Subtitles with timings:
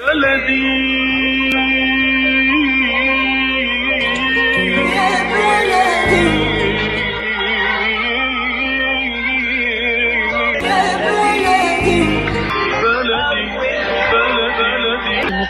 [0.00, 1.09] بلدي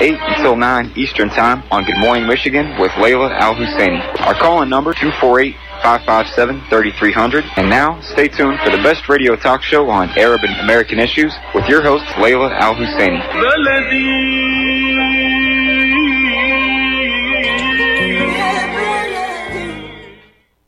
[0.00, 4.00] 8 until 9 Eastern Time on Good Morning Michigan with Layla Al Husseini.
[4.20, 7.44] Our call in number 248 557 3300.
[7.56, 11.34] And now, stay tuned for the best radio talk show on Arab and American issues
[11.54, 13.22] with your host, Layla Al Husseini.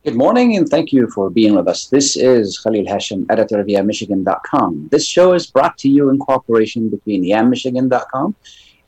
[0.05, 1.85] Good morning and thank you for being with us.
[1.87, 4.89] This is Khalil Hashim, editor of YamMichigan.com.
[4.91, 8.35] This show is brought to you in cooperation between YamMichigan.com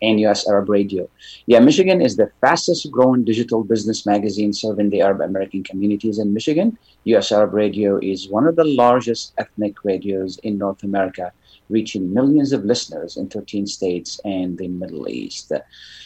[0.01, 1.09] and US Arab Radio.
[1.45, 6.33] Yeah, Michigan is the fastest growing digital business magazine serving the Arab American communities in
[6.33, 6.77] Michigan.
[7.05, 11.31] US Arab Radio is one of the largest ethnic radios in North America,
[11.69, 15.51] reaching millions of listeners in 13 states and the Middle East.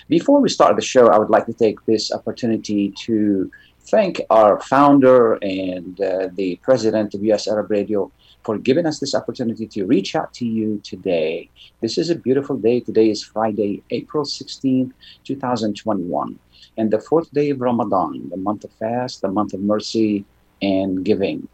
[0.09, 3.49] Before we start the show, I would like to take this opportunity to
[3.87, 8.11] thank our founder and uh, the president of US Arab Radio
[8.45, 11.49] for giving us this opportunity to reach out to you today.
[11.81, 12.79] This is a beautiful day.
[12.79, 14.91] Today is Friday, April 16th,
[15.23, 16.39] 2021,
[16.77, 20.25] and the fourth day of Ramadan, the month of fast, the month of mercy
[20.61, 21.47] and giving.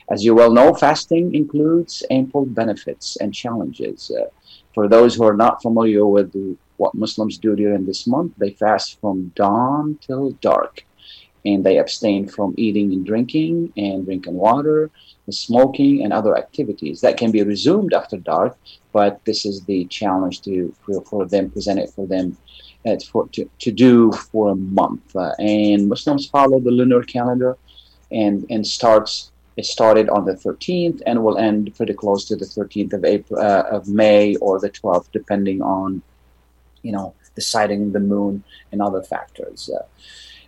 [0.08, 4.08] as you well know, fasting includes ample benefits and challenges.
[4.10, 4.26] Uh,
[4.72, 6.32] for those who are not familiar with
[6.76, 10.84] what Muslims do during this month, they fast from dawn till dark
[11.44, 14.90] and they abstain from eating and drinking and drinking water,
[15.32, 17.00] smoking, and other activities.
[17.00, 18.56] That can be resumed after dark,
[18.92, 22.36] but this is the challenge to for, for them, presented for them
[22.86, 25.14] uh, for, to, to do for a month.
[25.14, 27.56] Uh, and Muslims follow the lunar calendar
[28.10, 32.46] and, and starts it started on the 13th and will end pretty close to the
[32.46, 36.02] 13th of April uh, of May or the 12th, depending on
[36.82, 39.70] you know sighting the moon and other factors.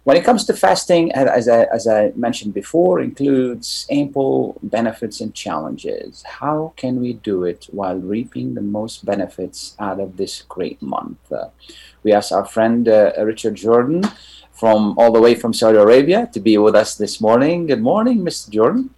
[0.05, 5.33] When it comes to fasting, as I, as I mentioned before, includes ample benefits and
[5.33, 6.25] challenges.
[6.27, 11.19] How can we do it while reaping the most benefits out of this great month?
[11.31, 11.51] Uh,
[12.03, 14.03] we asked our friend uh, Richard Jordan
[14.51, 17.67] from all the way from Saudi Arabia to be with us this morning.
[17.67, 18.51] Good morning, Mr.
[18.51, 18.91] Jordan.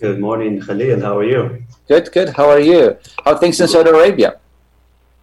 [0.00, 1.00] Good morning, Khalil.
[1.00, 1.62] How are you?
[1.86, 2.30] Good, good.
[2.30, 2.98] How are you?
[3.24, 4.41] How are things in Saudi Arabia?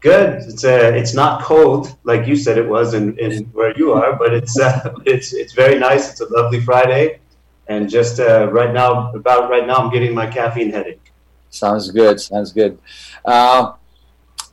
[0.01, 0.43] Good.
[0.43, 4.15] It's uh, it's not cold like you said it was in, in where you are,
[4.15, 6.11] but it's uh, it's it's very nice.
[6.11, 7.19] It's a lovely Friday,
[7.67, 11.11] and just uh, right now, about right now, I'm getting my caffeine headache.
[11.49, 12.21] Sounds good.
[12.21, 12.79] Sounds good.
[13.25, 13.73] Uh,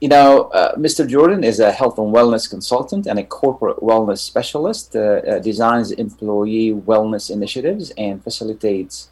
[0.00, 1.08] you know, uh, Mr.
[1.08, 4.96] Jordan is a health and wellness consultant and a corporate wellness specialist.
[4.96, 9.10] Uh, uh, designs employee wellness initiatives and facilitates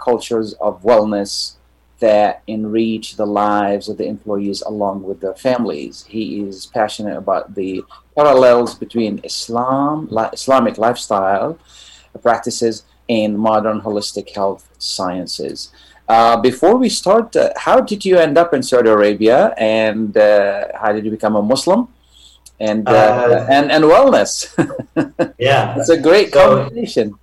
[0.00, 1.57] cultures of wellness
[2.00, 6.04] that enrich the lives of the employees along with their families.
[6.08, 7.82] He is passionate about the
[8.16, 11.58] parallels between Islam, Islamic lifestyle
[12.22, 15.70] practices, and modern holistic health sciences.
[16.08, 20.68] Uh, before we start, uh, how did you end up in Saudi Arabia, and uh,
[20.80, 21.88] how did you become a Muslim?
[22.60, 24.32] And uh, and and wellness.
[25.38, 27.14] yeah, it's a great So- combination.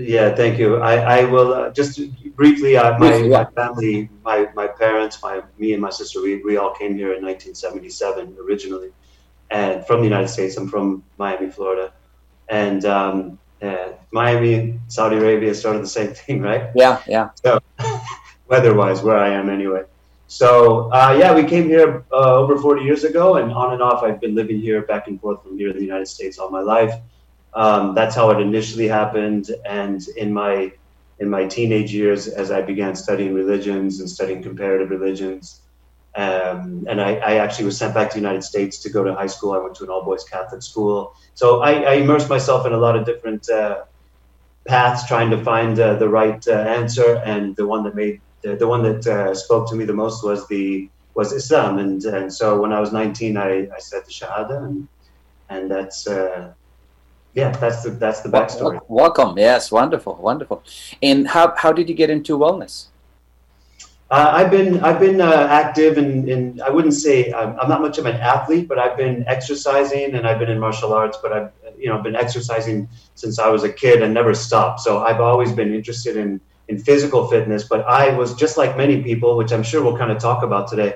[0.00, 0.76] Yeah, thank you.
[0.76, 2.00] I, I will uh, just
[2.34, 2.76] briefly.
[2.76, 3.28] Uh, my, yeah.
[3.28, 7.14] my family, my, my parents, my me and my sister, we, we all came here
[7.14, 8.92] in 1977 originally,
[9.50, 10.56] and from the United States.
[10.56, 11.92] I'm from Miami, Florida,
[12.48, 16.70] and um, uh, Miami, and Saudi Arabia started the same thing, right?
[16.74, 17.30] Yeah, yeah.
[17.42, 17.60] So
[18.48, 19.84] weather-wise, where I am anyway.
[20.28, 24.02] So uh, yeah, we came here uh, over 40 years ago, and on and off,
[24.02, 26.60] I've been living here, back and forth from here in the United States all my
[26.60, 26.94] life.
[27.56, 30.72] Um, that's how it initially happened, and in my
[31.18, 35.62] in my teenage years, as I began studying religions and studying comparative religions,
[36.16, 39.14] Um, and I, I, actually was sent back to the United States to go to
[39.14, 39.52] high school.
[39.52, 41.14] I went to an all boys Catholic school.
[41.34, 43.84] So I, I, immersed myself in a lot of different uh,
[44.66, 47.16] paths trying to find uh, the right uh, answer.
[47.16, 50.24] And the one that made the, the one that uh, spoke to me the most
[50.24, 51.78] was the was Islam.
[51.78, 54.88] And, and so when I was 19, I, I said the Shahada and,
[55.50, 56.52] and that's, uh,
[57.36, 58.80] yeah, that's the, that's the backstory.
[58.88, 59.36] Welcome.
[59.36, 59.70] Yes.
[59.70, 60.14] Wonderful.
[60.16, 60.64] Wonderful.
[61.02, 62.86] And how, how did you get into wellness?
[64.08, 67.68] Uh, I've been I've been uh, active and in, in, I wouldn't say I'm, I'm,
[67.68, 71.18] not much of an athlete, but I've been exercising and I've been in martial arts.
[71.20, 74.78] But I've you know been exercising since I was a kid and never stopped.
[74.78, 77.64] So I've always been interested in in physical fitness.
[77.64, 80.68] But I was just like many people, which I'm sure we'll kind of talk about
[80.68, 80.94] today.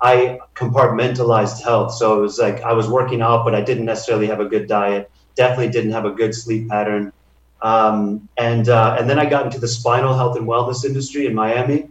[0.00, 1.94] I compartmentalized health.
[1.94, 4.66] So it was like I was working out, but I didn't necessarily have a good
[4.66, 5.08] diet.
[5.38, 7.12] Definitely didn't have a good sleep pattern.
[7.62, 11.34] Um, and uh, and then I got into the spinal health and wellness industry in
[11.34, 11.88] Miami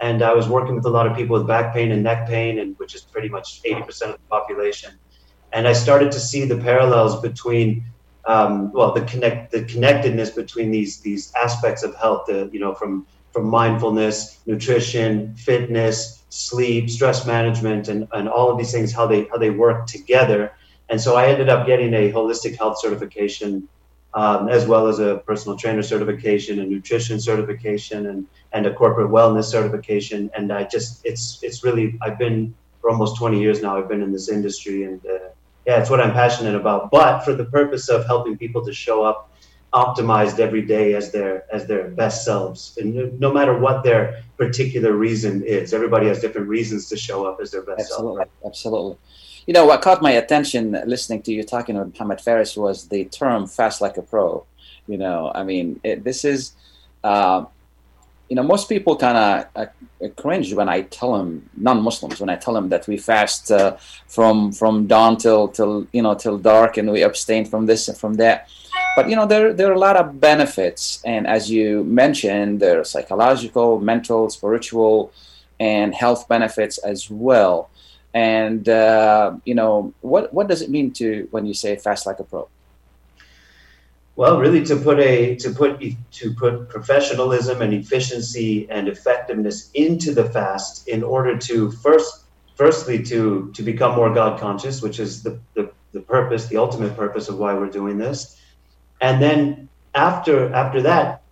[0.00, 2.58] and I was working with a lot of people with back pain and neck pain,
[2.58, 4.92] and which is pretty much 80% of the population.
[5.52, 7.84] And I started to see the parallels between,
[8.24, 12.26] um, well, the connect the connectedness between these these aspects of health.
[12.26, 18.58] The, you know, from from mindfulness, nutrition, fitness, sleep, stress management, and, and all of
[18.58, 20.52] these things, how they how they work together.
[20.90, 23.68] And so I ended up getting a holistic health certification
[24.14, 29.10] um, as well as a personal trainer certification, a nutrition certification, and and a corporate
[29.10, 30.30] wellness certification.
[30.36, 33.78] And I just it's it's really I've been for almost 20 years now.
[33.78, 35.28] I've been in this industry, and uh,
[35.66, 36.90] yeah, it's what I'm passionate about.
[36.90, 39.30] But for the purpose of helping people to show up
[39.72, 44.92] optimized every day as their as their best selves, and no matter what their particular
[44.94, 48.28] reason is, everybody has different reasons to show up as their best absolutely, self.
[48.44, 48.96] Absolutely, absolutely
[49.46, 53.04] you know, what caught my attention listening to you talking about Muhammad Faris was the
[53.06, 54.44] term "fast like a pro."
[54.86, 56.52] You know, I mean, it, this is,
[57.04, 57.44] uh,
[58.28, 62.36] you know, most people kind of uh, cringe when I tell them non-Muslims when I
[62.36, 63.76] tell them that we fast uh,
[64.06, 67.96] from from dawn till till you know till dark and we abstain from this and
[67.96, 68.48] from that.
[68.96, 72.80] But you know, there there are a lot of benefits, and as you mentioned, there
[72.80, 75.12] are psychological, mental, spiritual,
[75.58, 77.70] and health benefits as well.
[78.12, 82.18] And uh, you know, what what does it mean to when you say fast like
[82.18, 82.48] a pro?
[84.16, 90.12] Well, really, to put a to put to put professionalism and efficiency and effectiveness into
[90.12, 92.24] the fast in order to first,
[92.54, 96.96] firstly, to to become more God conscious, which is the, the the purpose, the ultimate
[96.96, 98.36] purpose of why we're doing this,
[99.00, 101.22] and then after after that,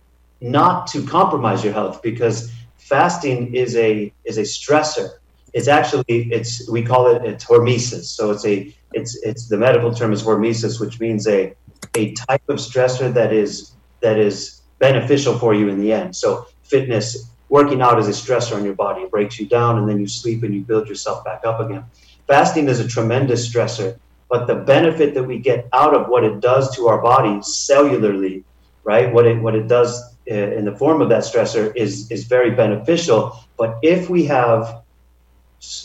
[0.41, 5.19] not to compromise your health because fasting is a is a stressor
[5.53, 8.05] it's actually it's we call it it's hormesis.
[8.05, 11.53] So it's a it's it's the medical term is hormesis, which means a
[11.95, 16.15] a type of stressor that is that is beneficial for you in the end.
[16.15, 19.01] So fitness, working out is a stressor on your body.
[19.01, 21.83] It breaks you down and then you sleep and you build yourself back up again.
[22.27, 23.97] Fasting is a tremendous stressor,
[24.29, 28.43] but the benefit that we get out of what it does to our body cellularly,
[28.83, 29.11] right?
[29.11, 32.51] What it what it does uh, in the form of that stressor is is very
[32.51, 33.35] beneficial.
[33.57, 34.83] But if we have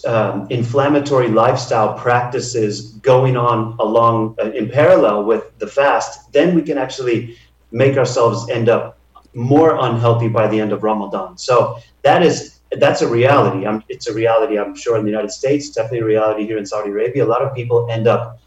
[0.06, 6.62] um, inflammatory lifestyle practices going on along uh, in parallel with the fast, then we
[6.62, 7.36] can actually
[7.72, 8.98] make ourselves end up
[9.34, 11.36] more unhealthy by the end of Ramadan.
[11.36, 13.66] So that is that's a reality.
[13.66, 15.70] I'm, it's a reality, I'm sure, in the United States.
[15.70, 17.24] Definitely a reality here in Saudi Arabia.
[17.24, 18.40] A lot of people end up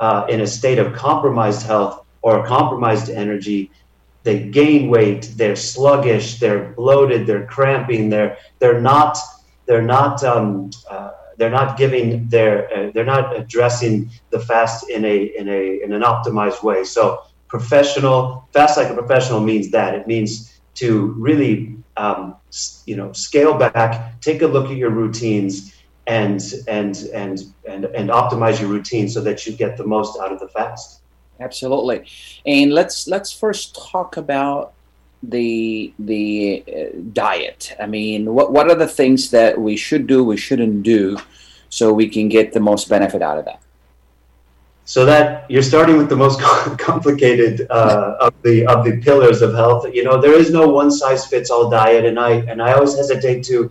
[0.00, 3.70] uh, in a state of compromised health or compromised energy.
[4.22, 5.32] They gain weight.
[5.36, 6.40] They're sluggish.
[6.40, 7.26] They're bloated.
[7.26, 8.08] They're cramping.
[8.08, 9.18] They're they're not
[9.66, 15.04] they're not um, uh, they're not giving their uh, they're not addressing the fast in
[15.04, 16.84] a in a in an optimized way.
[16.84, 22.36] So professional fast like a professional means that it means to really um,
[22.86, 25.74] you know scale back, take a look at your routines,
[26.06, 30.32] and and and and and optimize your routine so that you get the most out
[30.32, 31.00] of the fast.
[31.40, 32.04] Absolutely,
[32.46, 34.73] and let's let's first talk about
[35.30, 37.74] the the uh, diet?
[37.80, 41.18] I mean, what what are the things that we should do, we shouldn't do,
[41.68, 43.60] so we can get the most benefit out of that?
[44.86, 46.40] So that you're starting with the most
[46.78, 49.86] complicated uh, of the of the pillars of health.
[49.92, 52.94] You know, there is no one size fits all diet, and I and I always
[52.94, 53.70] hesitate to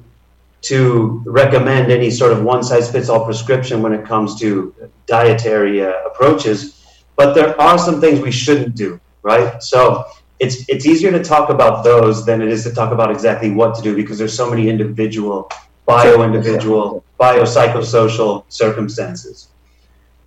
[0.64, 4.74] to recommend any sort of one size fits all prescription when it comes to
[5.08, 6.80] dietary uh, approaches.
[7.16, 9.62] But there are some things we shouldn't do, right?
[9.62, 10.06] So
[10.44, 13.74] it's it's easier to talk about those than it is to talk about exactly what
[13.76, 15.50] to do because there's so many individual,
[15.86, 19.48] bio individual, biopsychosocial circumstances.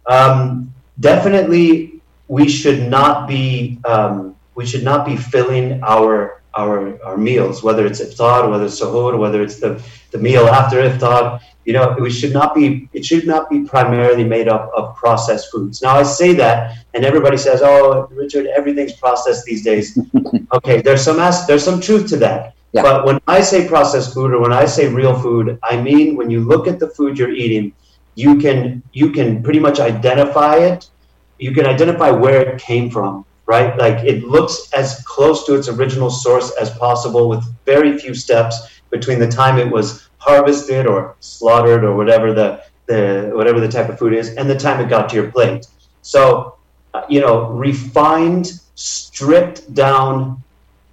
[0.07, 7.17] Um, definitely, we should not be um, we should not be filling our our, our
[7.17, 11.41] meals, whether it's iftar, whether it's suhoor, whether it's the, the meal after iftar.
[11.65, 15.51] You know, we should not be, it should not be primarily made up of processed
[15.51, 15.83] foods.
[15.83, 19.99] Now, I say that, and everybody says, oh, Richard, everything's processed these days.
[20.53, 22.55] okay, there's some, there's some truth to that.
[22.73, 22.83] Yeah.
[22.83, 26.31] But when I say processed food or when I say real food, I mean when
[26.31, 27.73] you look at the food you're eating,
[28.17, 30.91] you can you can pretty much identify it.
[31.39, 33.77] You can identify where it came from right?
[33.79, 38.81] Like it looks as close to its original source as possible with very few steps
[38.91, 43.89] between the time it was harvested or slaughtered or whatever the, the whatever the type
[43.89, 45.67] of food is and the time it got to your plate.
[46.03, 46.57] So,
[46.95, 50.43] uh, you know, refined, stripped down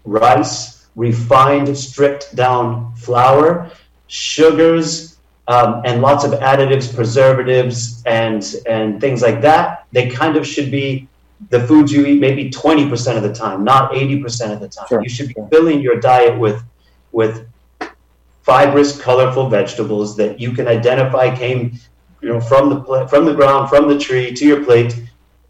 [0.06, 3.72] rice, refined, stripped down flour,
[4.08, 5.18] sugars,
[5.48, 9.86] um, and lots of additives, preservatives, and and things like that.
[9.92, 11.08] They kind of should be
[11.50, 14.86] the foods you eat maybe 20% of the time, not 80% of the time.
[14.88, 15.02] Sure.
[15.02, 16.64] You should be filling your diet with
[17.12, 17.48] with
[18.42, 21.80] fibrous, colorful vegetables that you can identify came
[22.22, 25.00] you know from the from the ground, from the tree to your plate.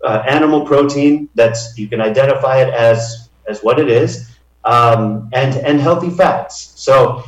[0.04, 4.36] Uh, animal protein that's you can identify it as as what it is,
[4.66, 6.74] um, and and healthy fats.
[6.76, 7.24] So.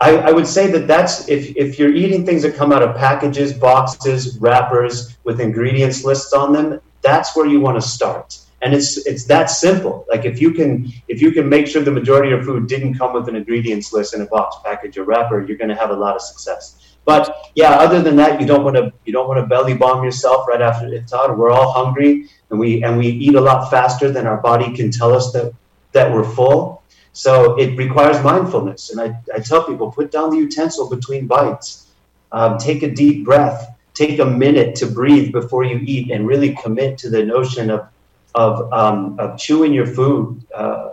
[0.00, 2.96] I, I would say that that's if, if you're eating things that come out of
[2.96, 8.38] packages, boxes, wrappers with ingredients lists on them, that's where you want to start.
[8.62, 10.06] And it's it's that simple.
[10.08, 13.12] Like if you can if you can make sure the majority of food didn't come
[13.12, 16.00] with an ingredients list in a box package or wrapper you're going to have a
[16.04, 16.96] lot of success.
[17.04, 20.02] But yeah other than that you don't want to you don't want to belly bomb
[20.02, 24.10] yourself right after iftar we're all hungry and we and we eat a lot faster
[24.10, 25.52] than our body can tell us that
[25.92, 26.82] that we're full.
[27.12, 28.90] So it requires mindfulness.
[28.90, 31.90] And i, I tell people put down the utensil between bites.
[32.32, 36.54] Um, take a deep breath take a minute to breathe before you eat and really
[36.62, 37.88] commit to the notion of
[38.34, 40.90] of, um, of chewing your food uh,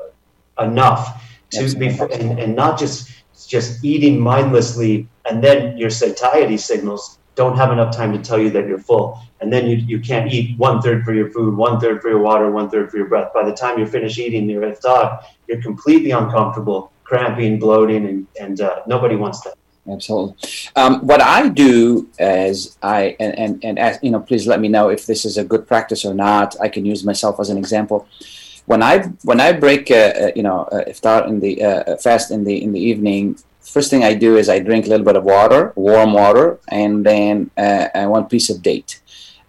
[0.59, 3.09] enough to be and, and not just
[3.47, 8.49] just eating mindlessly and then your satiety signals don't have enough time to tell you
[8.51, 9.19] that you're full.
[9.39, 12.19] And then you, you can't eat one third for your food one third for your
[12.19, 13.33] water one third for your breath.
[13.33, 18.61] By the time you're finished eating your iftar you're completely uncomfortable cramping bloating and, and
[18.61, 19.55] uh, nobody wants that
[19.89, 20.35] absolutely.
[20.75, 24.67] Um, what I do is I and and and as, you know, please let me
[24.67, 26.55] know if this is a good practice or not.
[26.61, 28.07] I can use myself as an example.
[28.65, 31.97] When I when I break, uh, uh, you know, uh, iftar in the uh, uh,
[31.97, 35.05] fast in the in the evening, first thing I do is I drink a little
[35.05, 39.01] bit of water, warm water, and then uh, one piece of date,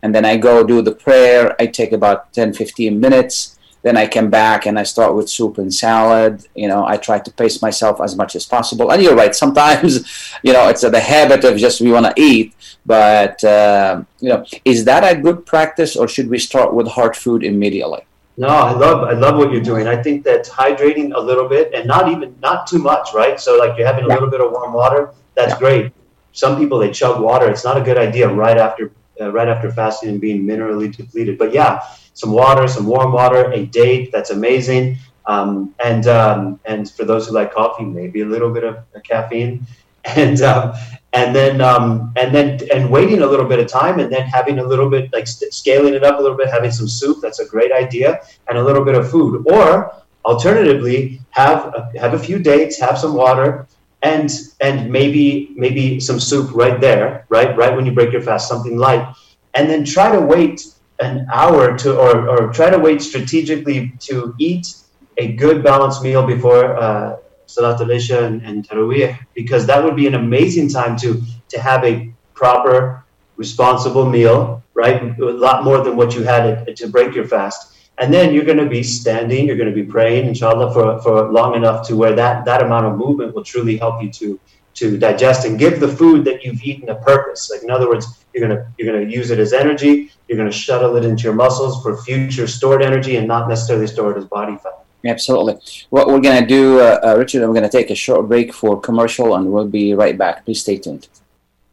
[0.02, 1.54] and then I go do the prayer.
[1.60, 5.58] I take about 10, 15 minutes then I came back and I start with soup
[5.58, 6.46] and salad.
[6.54, 8.90] You know, I try to pace myself as much as possible.
[8.92, 12.54] And you're right, sometimes, you know, it's the habit of just we want to eat.
[12.86, 17.16] But, uh, you know, is that a good practice or should we start with hard
[17.16, 18.02] food immediately?
[18.36, 19.86] No, I love I love what you're doing.
[19.86, 23.38] I think that hydrating a little bit and not even not too much, right?
[23.38, 24.14] So like you're having a yeah.
[24.14, 25.58] little bit of warm water, that's yeah.
[25.58, 25.92] great.
[26.32, 27.50] Some people they chug water.
[27.50, 28.90] It's not a good idea right after
[29.21, 31.38] uh, right after fasting and being minerally depleted.
[31.38, 31.81] But yeah,
[32.14, 34.11] some water, some warm water, a date.
[34.12, 34.99] That's amazing.
[35.26, 39.66] Um, and um, and for those who like coffee, maybe a little bit of caffeine,
[40.04, 40.75] and um,
[41.12, 44.59] and then um, and then and waiting a little bit of time, and then having
[44.59, 47.19] a little bit like scaling it up a little bit, having some soup.
[47.23, 49.47] That's a great idea, and a little bit of food.
[49.47, 53.66] Or alternatively, have a, have a few dates, have some water,
[54.02, 54.30] and
[54.61, 58.76] and maybe maybe some soup right there, right right when you break your fast, something
[58.76, 59.06] light,
[59.54, 60.66] and then try to wait
[61.00, 64.75] an hour to, or, or try to wait strategically to eat
[65.18, 67.16] a good balanced meal before uh,
[67.47, 71.85] Salat al-Isha and, and Taraweeh, because that would be an amazing time to, to have
[71.85, 73.04] a proper,
[73.37, 75.18] responsible meal, right?
[75.18, 77.71] A lot more than what you had to break your fast.
[77.99, 81.30] And then you're going to be standing, you're going to be praying, inshallah, for, for
[81.30, 84.40] long enough to where that, that amount of movement will truly help you to,
[84.75, 87.50] to digest and give the food that you've eaten a purpose.
[87.50, 90.11] Like in other words, you're gonna you're gonna use it as energy.
[90.28, 94.12] You're gonna shuttle it into your muscles for future stored energy and not necessarily store
[94.12, 94.84] it as body fat.
[95.04, 95.58] Absolutely.
[95.90, 99.34] What we're gonna do, uh, uh, Richard, we're gonna take a short break for commercial,
[99.34, 100.44] and we'll be right back.
[100.44, 101.08] Please stay tuned.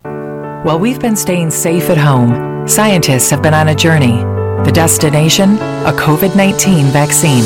[0.01, 4.38] While we've been staying safe at home, scientists have been on a journey.
[4.65, 7.43] The destination, a COVID 19 vaccine.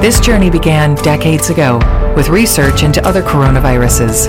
[0.00, 1.78] This journey began decades ago
[2.16, 4.28] with research into other coronaviruses.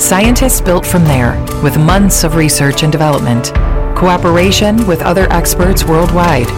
[0.00, 3.52] Scientists built from there with months of research and development,
[3.96, 6.48] cooperation with other experts worldwide,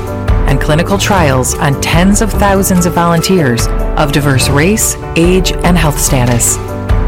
[0.49, 3.67] and clinical trials on tens of thousands of volunteers
[3.99, 6.57] of diverse race, age, and health status.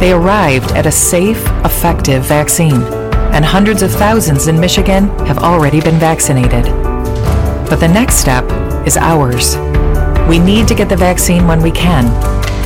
[0.01, 2.83] They arrived at a safe, effective vaccine,
[3.33, 6.80] and hundreds of thousands in Michigan have already been vaccinated.
[7.71, 8.45] But the next step
[8.87, 9.57] is ours.
[10.29, 12.05] We need to get the vaccine when we can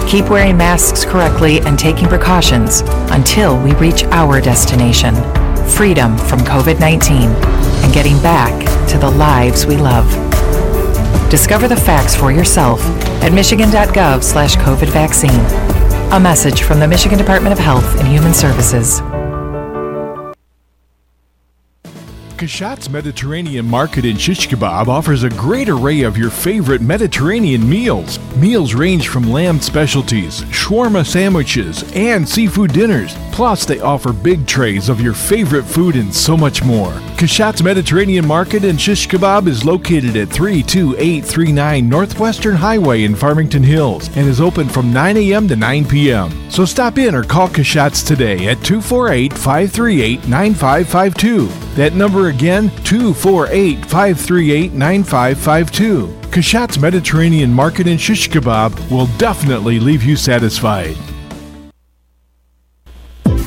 [0.09, 5.15] Keep wearing masks correctly and taking precautions until we reach our destination
[5.67, 8.53] freedom from COVID 19 and getting back
[8.91, 10.09] to the lives we love.
[11.31, 12.81] Discover the facts for yourself
[13.25, 15.41] at michigan.gov slash COVID vaccine.
[16.13, 19.01] A message from the Michigan Department of Health and Human Services.
[22.45, 28.19] Kashat's Mediterranean Market in Shish Kebab offers a great array of your favorite Mediterranean meals.
[28.37, 33.15] Meals range from lamb specialties, shawarma sandwiches, and seafood dinners.
[33.31, 36.93] Plus, they offer big trays of your favorite food and so much more.
[37.17, 44.09] Kashat's Mediterranean Market and Shish Kebab is located at 32839 Northwestern Highway in Farmington Hills
[44.17, 45.47] and is open from 9 a.m.
[45.47, 46.51] to 9 p.m.
[46.51, 51.47] So stop in or call Kashat's today at 248 538 9552.
[51.77, 56.24] That number again, 248 538 9552.
[56.35, 60.97] Kashat's Mediterranean Market in Shish Kebab will definitely leave you satisfied.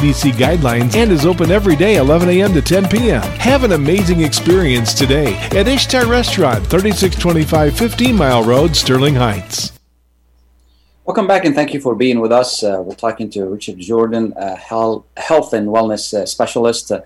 [0.00, 2.54] CDC guidelines and is open every day 11 a.m.
[2.54, 3.20] to 10 p.m.
[3.20, 9.72] Have an amazing experience today at Ishtar Restaurant, 3625 15 Mile Road, Sterling Heights.
[11.04, 12.62] Welcome back and thank you for being with us.
[12.62, 17.02] Uh, we're talking to Richard Jordan, health and wellness uh, specialist, uh,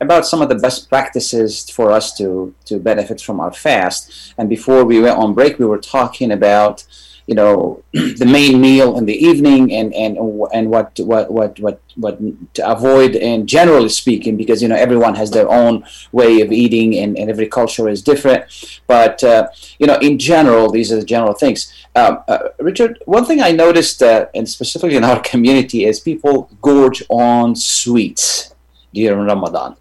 [0.00, 4.34] about some of the best practices for us to, to benefit from our fast.
[4.38, 6.84] And before we went on break, we were talking about
[7.26, 11.80] you know the main meal in the evening and and and what what what what
[11.96, 16.52] what to avoid and generally speaking because you know everyone has their own way of
[16.52, 18.44] eating and, and every culture is different.
[18.86, 21.72] But uh, you know in general these are the general things.
[21.94, 26.50] Um, uh, richard one thing i noticed uh, and specifically in our community is people
[26.60, 28.54] gorge on sweets
[28.92, 29.76] during ramadan.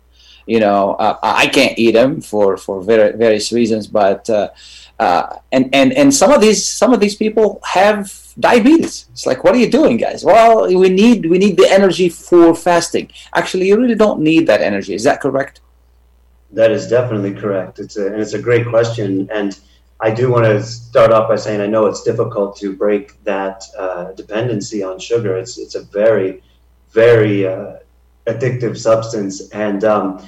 [0.45, 4.29] You know uh, i can't eat them for for very, various reasons but
[4.99, 9.08] uh, and and and some of these some of these people have diabetes.
[9.12, 10.23] It's like, what are you doing, guys?
[10.23, 13.12] Well, we need we need the energy for fasting.
[13.34, 14.93] Actually, you really don't need that energy.
[14.93, 15.62] Is that correct?
[16.51, 17.79] That is definitely correct.
[17.79, 19.58] It's a and it's a great question, and
[19.99, 23.63] I do want to start off by saying I know it's difficult to break that
[23.77, 25.36] uh, dependency on sugar.
[25.36, 26.41] It's it's a very
[26.91, 27.77] very uh,
[28.27, 30.25] addictive substance, and um,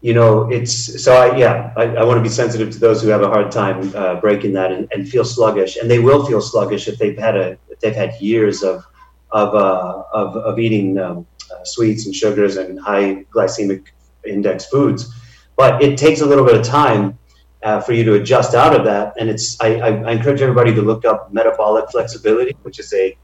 [0.00, 3.08] you know, it's so I, yeah, I, I want to be sensitive to those who
[3.08, 5.76] have a hard time uh, breaking that and, and, feel sluggish.
[5.76, 8.82] And they will feel sluggish if they've had a, if they've had years of,
[9.30, 13.88] of, uh, of, of eating um, uh, sweets and sugars and high glycemic
[14.24, 15.14] index foods.
[15.56, 17.18] But it takes a little bit of time
[17.62, 19.12] uh, for you to adjust out of that.
[19.18, 23.14] And it's, I, I, encourage everybody to look up metabolic flexibility, which is a,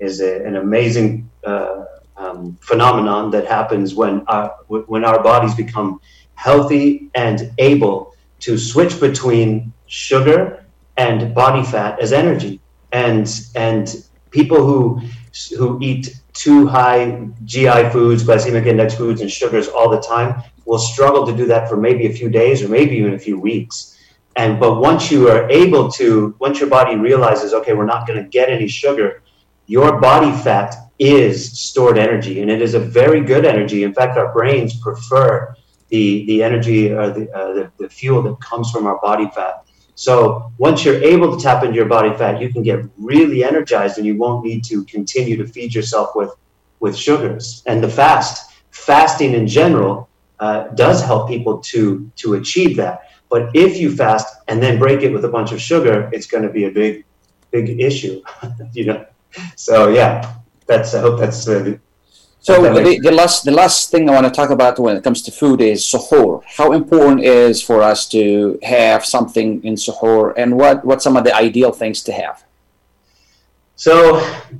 [0.00, 1.84] is a, an amazing uh,
[2.18, 6.00] um, phenomenon that happens when our, when our bodies become
[6.36, 10.64] healthy and able to switch between sugar
[10.96, 12.60] and body fat as energy.
[12.92, 15.00] And and people who
[15.58, 20.78] who eat too high GI foods, glycemic index foods, and sugars all the time will
[20.78, 23.98] struggle to do that for maybe a few days or maybe even a few weeks.
[24.36, 28.22] And but once you are able to, once your body realizes, okay, we're not going
[28.22, 29.22] to get any sugar,
[29.66, 33.82] your body fat is stored energy, and it is a very good energy.
[33.82, 35.54] In fact, our brains prefer
[35.88, 39.64] the the energy or the, uh, the, the fuel that comes from our body fat.
[39.94, 43.96] So once you're able to tap into your body fat, you can get really energized,
[43.96, 46.30] and you won't need to continue to feed yourself with
[46.80, 47.62] with sugars.
[47.66, 53.10] And the fast, fasting in general, uh, does help people to to achieve that.
[53.28, 56.44] But if you fast and then break it with a bunch of sugar, it's going
[56.44, 57.04] to be a big,
[57.50, 58.22] big issue.
[58.72, 59.06] you know.
[59.56, 60.34] So yeah,
[60.66, 60.94] that's.
[60.94, 61.78] I hope that's uh,
[62.46, 65.20] so the, the, last the last thing I want to talk about when it comes
[65.22, 66.44] to food is suhoor.
[66.46, 71.24] How important is for us to have something in suhoor, and what what some of
[71.24, 72.44] the ideal things to have?
[73.74, 73.94] So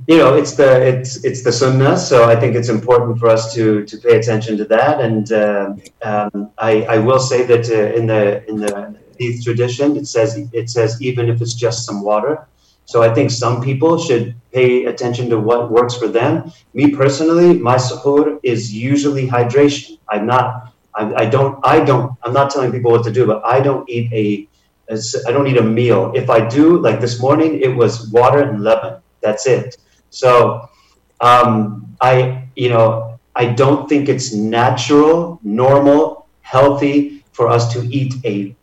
[0.05, 1.97] you know, it's the it's it's the sunnah.
[1.97, 4.99] So I think it's important for us to to pay attention to that.
[4.99, 5.73] And uh,
[6.03, 8.97] um, I I will say that uh, in the in the
[9.45, 12.47] tradition, it says it says even if it's just some water.
[12.87, 16.51] So I think some people should pay attention to what works for them.
[16.73, 19.99] Me personally, my suhoor is usually hydration.
[20.09, 20.73] I'm not.
[20.95, 21.59] I, I don't.
[21.63, 22.13] I don't.
[22.23, 24.47] I'm not telling people what to do, but I don't eat a.
[25.27, 26.13] I don't eat a meal.
[26.15, 29.01] If I do, like this morning, it was water and lemon.
[29.19, 29.75] That's it.
[30.09, 30.69] So,
[31.19, 38.13] um, I, you know, I don't think it's natural, normal, healthy for us to eat
[38.23, 38.55] a,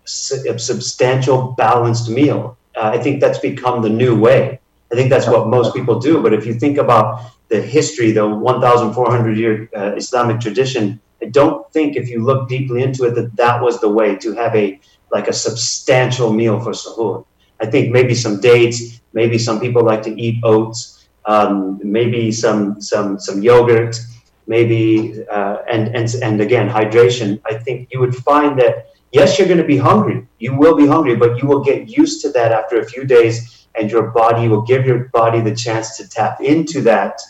[0.49, 2.57] a substantial, balanced meal.
[2.77, 4.61] Uh, I think that's become the new way.
[4.93, 6.23] I think that's what most people do.
[6.23, 11.71] But if you think about the history, the 1,400 year uh, Islamic tradition, I don't
[11.73, 14.81] think if you look deeply into it that that was the way to have a
[15.11, 17.25] like a substantial meal for suhoor.
[17.61, 22.81] I think maybe some dates, maybe some people like to eat oats, um, maybe some
[22.81, 23.99] some some yogurt,
[24.47, 27.41] maybe uh, and and and again hydration.
[27.47, 30.27] I think you would find that yes, you're going to be hungry.
[30.39, 33.67] You will be hungry, but you will get used to that after a few days,
[33.77, 37.21] and your body will give your body the chance to tap into that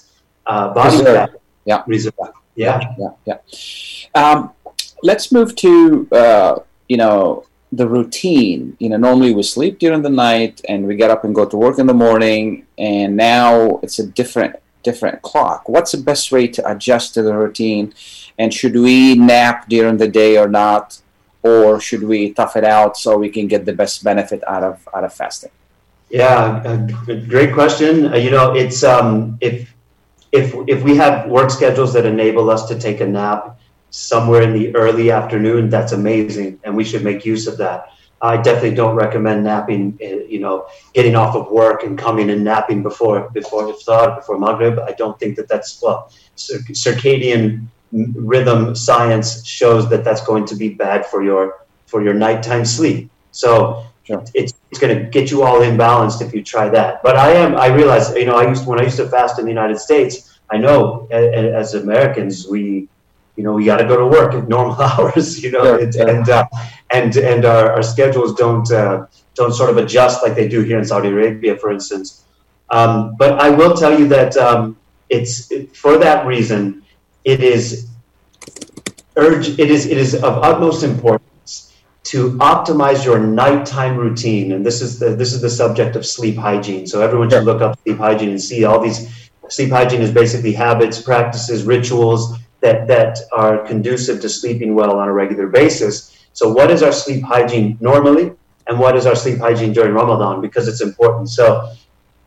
[0.47, 1.31] uh, body reserve.
[1.31, 1.83] fat yeah.
[1.87, 2.15] reserve.
[2.57, 3.39] Yeah, yeah, yeah.
[4.15, 4.53] Um,
[5.03, 8.77] let's move to uh, you know the routine.
[8.79, 11.57] You know, normally we sleep during the night and we get up and go to
[11.57, 15.69] work in the morning, and now it's a different different clock.
[15.69, 17.95] What's the best way to adjust to the routine?
[18.39, 21.01] And should we nap during the day or not?
[21.45, 24.89] Or should we tough it out so we can get the best benefit out of
[24.95, 25.51] out of fasting?
[26.11, 26.89] Yeah,
[27.29, 28.13] great question.
[28.13, 29.75] Uh, you know, it's um, if
[30.33, 33.59] if if we have work schedules that enable us to take a nap
[33.91, 37.91] somewhere in the early afternoon, that's amazing, and we should make use of that.
[38.23, 39.99] I definitely don't recommend napping.
[40.03, 44.39] Uh, you know, getting off of work and coming and napping before before iftar, before
[44.39, 44.79] maghrib.
[44.79, 50.69] I don't think that that's well circadian rhythm science shows that that's going to be
[50.69, 53.11] bad for your for your nighttime sleep.
[53.31, 54.25] So sure.
[54.35, 57.03] it's it's going to get you all imbalanced if you try that.
[57.03, 59.45] But I am I realize you know I used when I used to fast in
[59.45, 60.39] the United States.
[60.51, 62.89] I know as Americans we
[63.37, 65.43] you know we got to go to work at normal hours.
[65.43, 66.47] You know and and uh,
[66.91, 70.79] and, and our, our schedules don't uh, don't sort of adjust like they do here
[70.79, 72.25] in Saudi Arabia, for instance.
[72.71, 74.77] Um, but I will tell you that um,
[75.09, 76.84] it's it, for that reason
[77.25, 77.89] it is
[79.17, 81.25] urge it is it is of utmost importance
[82.05, 84.53] to optimize your nighttime routine.
[84.53, 86.87] And this is the this is the subject of sleep hygiene.
[86.87, 90.53] So everyone should look up sleep hygiene and see all these sleep hygiene is basically
[90.53, 96.27] habits practices rituals that that are conducive to sleeping well on a regular basis.
[96.35, 98.33] So what is our sleep hygiene normally
[98.67, 100.41] and what is our sleep hygiene during ramadan?
[100.43, 101.31] Because it's important.
[101.31, 101.73] So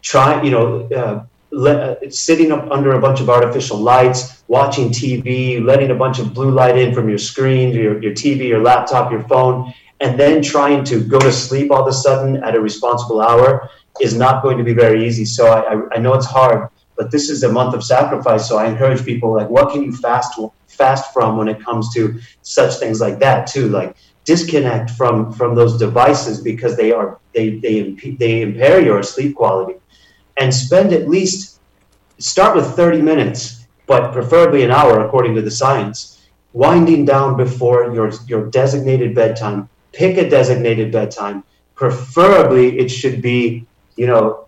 [0.02, 1.24] try you know uh,
[1.56, 6.34] uh, sitting up under a bunch of artificial lights, watching TV, letting a bunch of
[6.34, 10.42] blue light in from your screen, your, your TV, your laptop, your phone, and then
[10.42, 13.70] trying to go to sleep all of a sudden at a responsible hour
[14.02, 15.26] is not going to be very easy.
[15.26, 18.48] So I, I know it's hard, but this is a month of sacrifice.
[18.48, 22.20] So I encourage people like, what can you fast fast from when it comes to
[22.42, 23.70] such things like that too?
[23.70, 29.02] Like disconnect from from those devices because they are they they imp- they impair your
[29.02, 29.80] sleep quality
[30.38, 31.60] and spend at least
[32.20, 37.94] start with 30 minutes, but preferably an hour according to the science, winding down before
[37.94, 39.70] your your designated bedtime.
[39.94, 41.44] Pick a designated bedtime.
[41.76, 44.48] Preferably it should be, you know,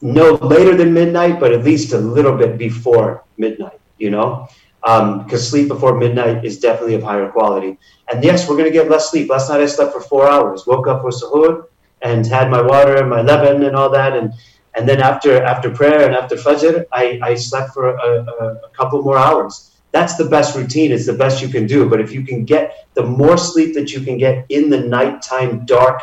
[0.00, 4.48] no later than midnight, but at least a little bit before midnight, you know?
[4.82, 7.78] Because um, sleep before midnight is definitely of higher quality.
[8.10, 9.28] And yes, we're going to get less sleep.
[9.28, 11.66] Last night I slept for four hours, woke up for suhoor,
[12.02, 14.16] and had my water and my leban and all that.
[14.16, 14.32] And
[14.76, 18.68] and then after after prayer and after fajr, I, I slept for a, a, a
[18.70, 19.72] couple more hours.
[19.90, 20.92] That's the best routine.
[20.92, 21.88] It's the best you can do.
[21.88, 25.64] But if you can get the more sleep that you can get in the nighttime
[25.64, 26.02] dark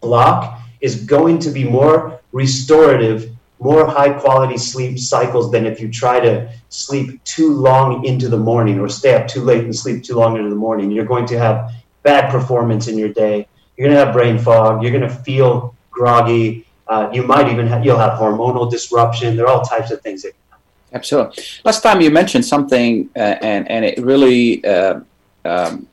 [0.00, 5.90] block, is going to be more restorative, more high quality sleep cycles than if you
[5.90, 10.04] try to sleep too long into the morning or stay up too late and sleep
[10.04, 10.90] too long into the morning.
[10.90, 11.72] You're going to have
[12.02, 13.48] bad performance in your day.
[13.76, 14.82] you're going to have brain fog.
[14.82, 16.66] You're going to feel groggy.
[16.86, 19.36] Uh, you might even have, you'll have hormonal disruption.
[19.36, 20.34] There are all types of things that
[20.94, 21.42] Absolutely.
[21.64, 25.00] Last time you mentioned something, uh, and and it really, uh,
[25.44, 25.88] um,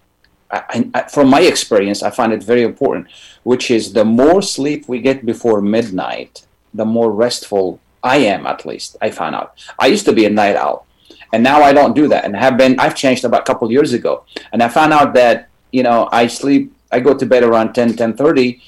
[0.52, 3.08] I, I, from my experience, I find it very important,
[3.42, 8.46] which is the more sleep we get before midnight, the more restful I am.
[8.46, 9.58] At least I found out.
[9.80, 10.86] I used to be a night owl,
[11.34, 12.80] and now I don't do that, and have been.
[12.80, 16.28] I've changed about a couple years ago, and I found out that you know I
[16.28, 16.74] sleep.
[16.92, 18.60] I go to bed around 10, 10.30,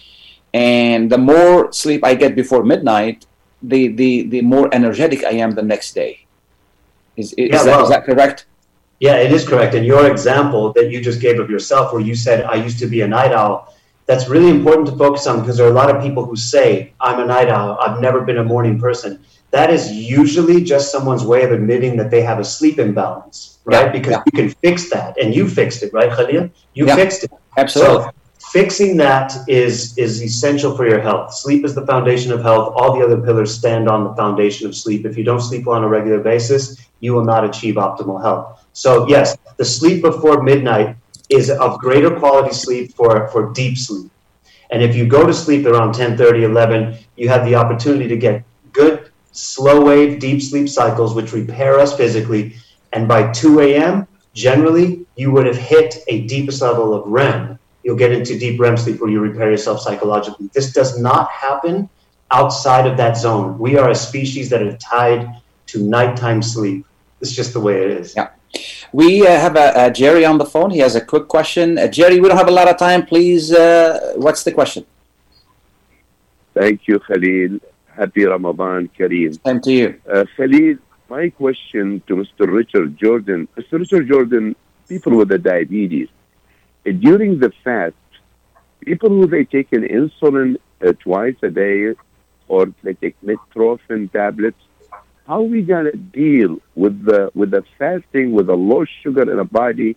[0.54, 3.26] and the more sleep I get before midnight,
[3.62, 6.26] the the the more energetic I am the next day.
[7.16, 8.46] Is, is, yeah, that, well, is that correct?
[9.00, 9.76] Yeah, it is correct.
[9.76, 12.88] And your example that you just gave of yourself, where you said, I used to
[12.88, 15.94] be a night owl, that's really important to focus on because there are a lot
[15.94, 19.24] of people who say, I'm a night owl, I've never been a morning person.
[19.52, 23.86] That is usually just someone's way of admitting that they have a sleep imbalance, right?
[23.86, 24.24] Yeah, because yeah.
[24.26, 25.20] you can fix that.
[25.22, 26.50] And you fixed it, right, Khalil?
[26.74, 27.32] You yeah, fixed it.
[27.58, 28.06] Absolutely.
[28.06, 28.12] So
[28.54, 31.34] fixing that is is essential for your health.
[31.34, 32.74] Sleep is the foundation of health.
[32.78, 35.08] All the other pillars stand on the foundation of sleep.
[35.08, 38.64] If you don't sleep on a regular basis, you will not achieve optimal health.
[38.74, 40.96] So yes, the sleep before midnight
[41.30, 44.12] is of greater quality sleep for, for deep sleep.
[44.70, 48.18] And if you go to sleep around 10, 30, 11, you have the opportunity to
[48.18, 52.56] get good slow wave deep sleep cycles, which repair us physically.
[52.92, 57.58] And by 2 a.m., generally, you would have hit a deepest level of REM.
[57.84, 60.50] You'll get into deep REM sleep where you repair yourself psychologically.
[60.54, 61.90] This does not happen
[62.32, 63.58] outside of that zone.
[63.60, 66.86] We are a species that are tied to nighttime sleep.
[67.22, 68.16] It's just the way it is.
[68.16, 68.30] Yeah.
[68.92, 70.70] We uh, have a, a, Jerry on the phone.
[70.70, 71.78] He has a quick question.
[71.78, 73.06] Uh, Jerry, we don't have a lot of time.
[73.06, 74.86] Please, uh, what's the question?
[76.54, 77.60] Thank you, Khalil.
[77.88, 79.40] Happy Ramadan, Kareem.
[79.44, 80.02] Same to you.
[80.12, 80.78] Uh, Khalil,
[81.10, 82.52] my question to Mr.
[82.52, 83.48] Richard Jordan.
[83.58, 83.80] Mr.
[83.80, 84.56] Richard Jordan,
[84.88, 86.23] people with the diabetes, uh,
[86.84, 87.96] during the fast,
[88.82, 91.94] people who they take an insulin uh, twice a day
[92.48, 94.58] or they take metformin tablets,
[95.26, 99.30] how are we going to deal with the with the fasting with the low sugar
[99.30, 99.96] in the body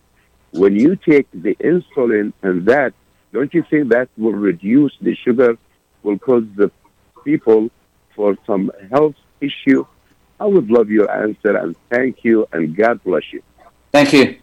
[0.51, 2.93] when you take the insulin and that
[3.33, 5.57] don't you think that will reduce the sugar
[6.03, 6.71] will cause the
[7.25, 7.69] people
[8.15, 9.85] for some health issue?
[10.39, 13.43] I would love your answer and thank you and god bless you.
[13.91, 14.37] Thank you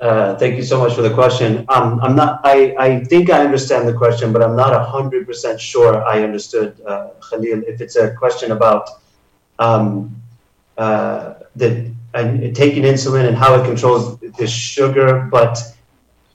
[0.00, 1.64] uh, thank you so much for the question.
[1.68, 2.40] Um, I'm not.
[2.44, 6.78] I, I think I understand the question, but I'm not hundred percent sure I understood,
[6.86, 7.62] uh, Khalil.
[7.66, 8.90] If it's a question about
[9.58, 10.14] um,
[10.76, 11.90] uh, the
[12.54, 15.58] taking insulin and how it controls the sugar, but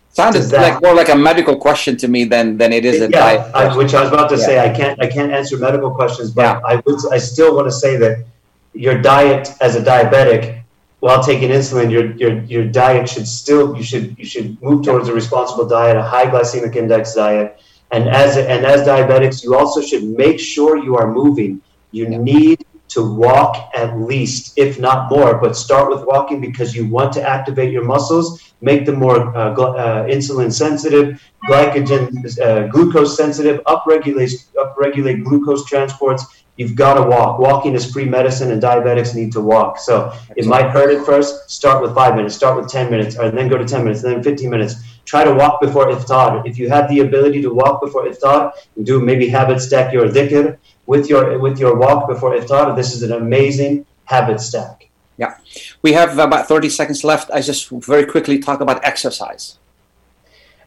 [0.09, 3.09] sounded that, like more like a medical question to me than than it is a
[3.11, 3.55] yeah, diet.
[3.55, 4.45] I, which I was about to yeah.
[4.45, 4.59] say.
[4.59, 4.99] I can't.
[4.99, 6.61] I can't answer medical questions, but yeah.
[6.65, 6.99] I would.
[7.11, 8.25] I still want to say that
[8.73, 10.60] your diet as a diabetic
[11.01, 15.09] while taking insulin, your, your, your diet should still, you should, you should move towards
[15.09, 17.59] a responsible diet, a high glycemic index diet.
[17.89, 21.59] And as, and as diabetics, you also should make sure you are moving.
[21.91, 26.85] You need to walk at least, if not more, but start with walking because you
[26.85, 32.67] want to activate your muscles, make them more uh, gl- uh, insulin sensitive, glycogen, uh,
[32.67, 37.39] glucose sensitive, upregulate, upregulate glucose transports, You've got to walk.
[37.39, 39.79] Walking is free medicine, and diabetics need to walk.
[39.79, 41.49] So it might hurt at first.
[41.49, 42.35] Start with five minutes.
[42.35, 44.75] Start with 10 minutes, and then go to 10 minutes, and then 15 minutes.
[45.05, 46.45] Try to walk before iftar.
[46.45, 48.51] If you have the ability to walk before iftar,
[48.83, 52.75] do maybe habit stack your dhikr with your with your walk before iftar.
[52.75, 54.89] This is an amazing habit stack.
[55.17, 55.37] Yeah,
[55.81, 57.31] we have about 30 seconds left.
[57.31, 59.57] I just very quickly talk about exercise.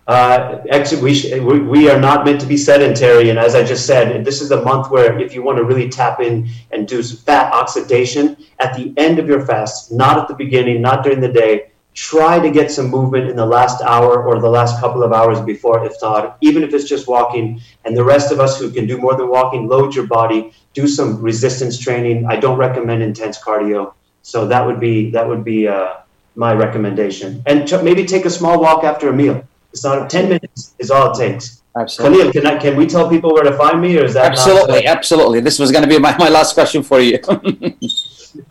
[0.07, 0.59] Uh,
[1.01, 3.31] we, we are not meant to be sedentary.
[3.31, 5.89] And as I just said, this is a month where if you want to really
[5.89, 10.35] tap in and do fat oxidation at the end of your fast, not at the
[10.35, 14.41] beginning, not during the day, try to get some movement in the last hour or
[14.41, 17.61] the last couple of hours before iftar, even if it's just walking.
[17.85, 20.87] And the rest of us who can do more than walking, load your body, do
[20.87, 22.27] some resistance training.
[22.27, 23.95] I don't recommend intense cardio.
[24.23, 25.95] So that would be, that would be uh,
[26.35, 27.43] my recommendation.
[27.47, 31.11] And maybe take a small walk after a meal it's not 10 minutes is all
[31.11, 31.63] it takes.
[31.77, 32.19] Absolutely.
[32.19, 34.87] Khalil, can, I, can we tell people where to find me or is that Absolutely,
[34.87, 35.41] absolutely.
[35.41, 37.19] This was going to be my, my last question for you.
[37.29, 37.39] all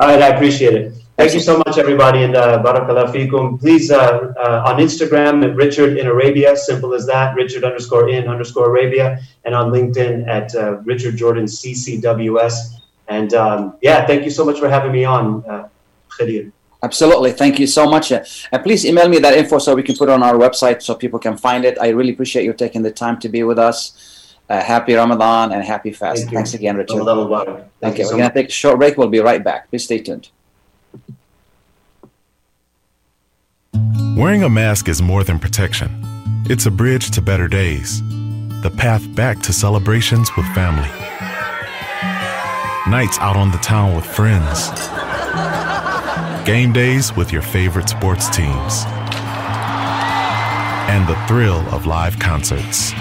[0.09, 0.93] right, I appreciate it.
[1.15, 3.59] Thank you so much, everybody, and uh, barakallah fikum.
[3.59, 8.27] Please, uh, uh, on Instagram, at Richard in Arabia, simple as that, Richard underscore in
[8.27, 12.55] underscore Arabia, and on LinkedIn at uh, Richard Jordan CCWS.
[13.07, 15.69] And um, yeah, thank you so much for having me on, uh,
[16.17, 16.51] Khalil.
[16.83, 17.31] Absolutely.
[17.31, 18.11] Thank you so much.
[18.11, 18.21] Uh,
[18.61, 21.17] please email me that info so we can put it on our website so people
[21.17, 21.77] can find it.
[21.79, 24.35] I really appreciate you taking the time to be with us.
[24.49, 26.23] Uh, happy Ramadan and happy fast.
[26.23, 27.05] Thank Thanks again, Richard.
[27.05, 28.03] Thank, Thank you.
[28.03, 28.97] So We're going to take a short break.
[28.97, 29.69] We'll be right back.
[29.69, 30.29] Please stay tuned.
[34.17, 35.89] Wearing a mask is more than protection,
[36.49, 38.01] It's a bridge to better days,
[38.61, 40.89] the path back to celebrations with family,
[42.91, 44.69] nights out on the town with friends,
[46.45, 48.83] game days with your favorite sports teams,
[50.89, 52.91] and the thrill of live concerts.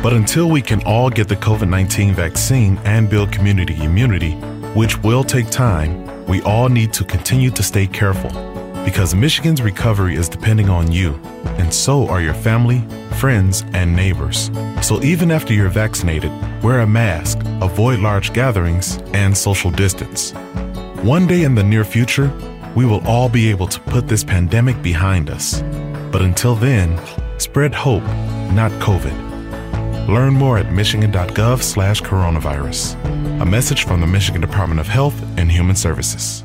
[0.00, 4.32] But until we can all get the COVID 19 vaccine and build community immunity,
[4.74, 8.51] which will take time, we all need to continue to stay careful
[8.84, 11.14] because Michigan's recovery is depending on you,
[11.58, 12.84] and so are your family,
[13.18, 14.50] friends, and neighbors.
[14.80, 20.32] So even after you're vaccinated, wear a mask, avoid large gatherings, and social distance.
[21.02, 22.32] One day in the near future,
[22.74, 25.62] we will all be able to put this pandemic behind us.
[26.10, 27.00] But until then,
[27.38, 28.04] spread hope,
[28.52, 30.08] not COVID.
[30.08, 32.94] Learn more at michigan.gov slash coronavirus.
[33.40, 36.44] A message from the Michigan Department of Health and Human Services.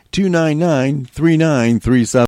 [0.11, 2.27] 299 3937.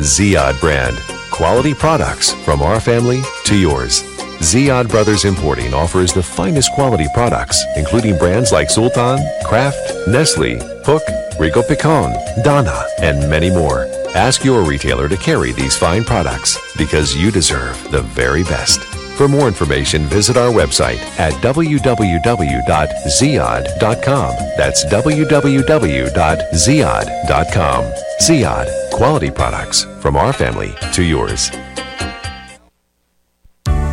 [0.00, 0.96] Ziyad brand.
[1.30, 4.02] Quality products from our family to yours.
[4.40, 11.02] Ziyad Brothers Importing offers the finest quality products, including brands like Sultan, Kraft, Nestle, Hook,
[11.40, 13.86] Rico Picon, Donna, and many more.
[14.14, 18.97] Ask your retailer to carry these fine products because you deserve the very best.
[19.18, 24.36] For more information, visit our website at www.ziyad.com.
[24.56, 27.84] That's www.ziyad.com.
[28.22, 31.50] Ziyad, quality products from our family to yours.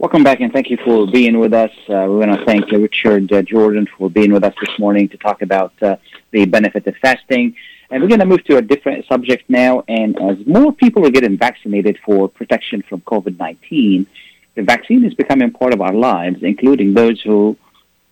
[0.00, 1.70] Welcome back and thank you for being with us.
[1.86, 5.18] Uh, we want to thank Richard uh, Jordan for being with us this morning to
[5.18, 5.96] talk about uh,
[6.30, 7.54] the benefit of fasting.
[7.90, 9.84] And we're going to move to a different subject now.
[9.88, 14.06] And as more people are getting vaccinated for protection from COVID 19,
[14.54, 17.58] the vaccine is becoming part of our lives, including those who,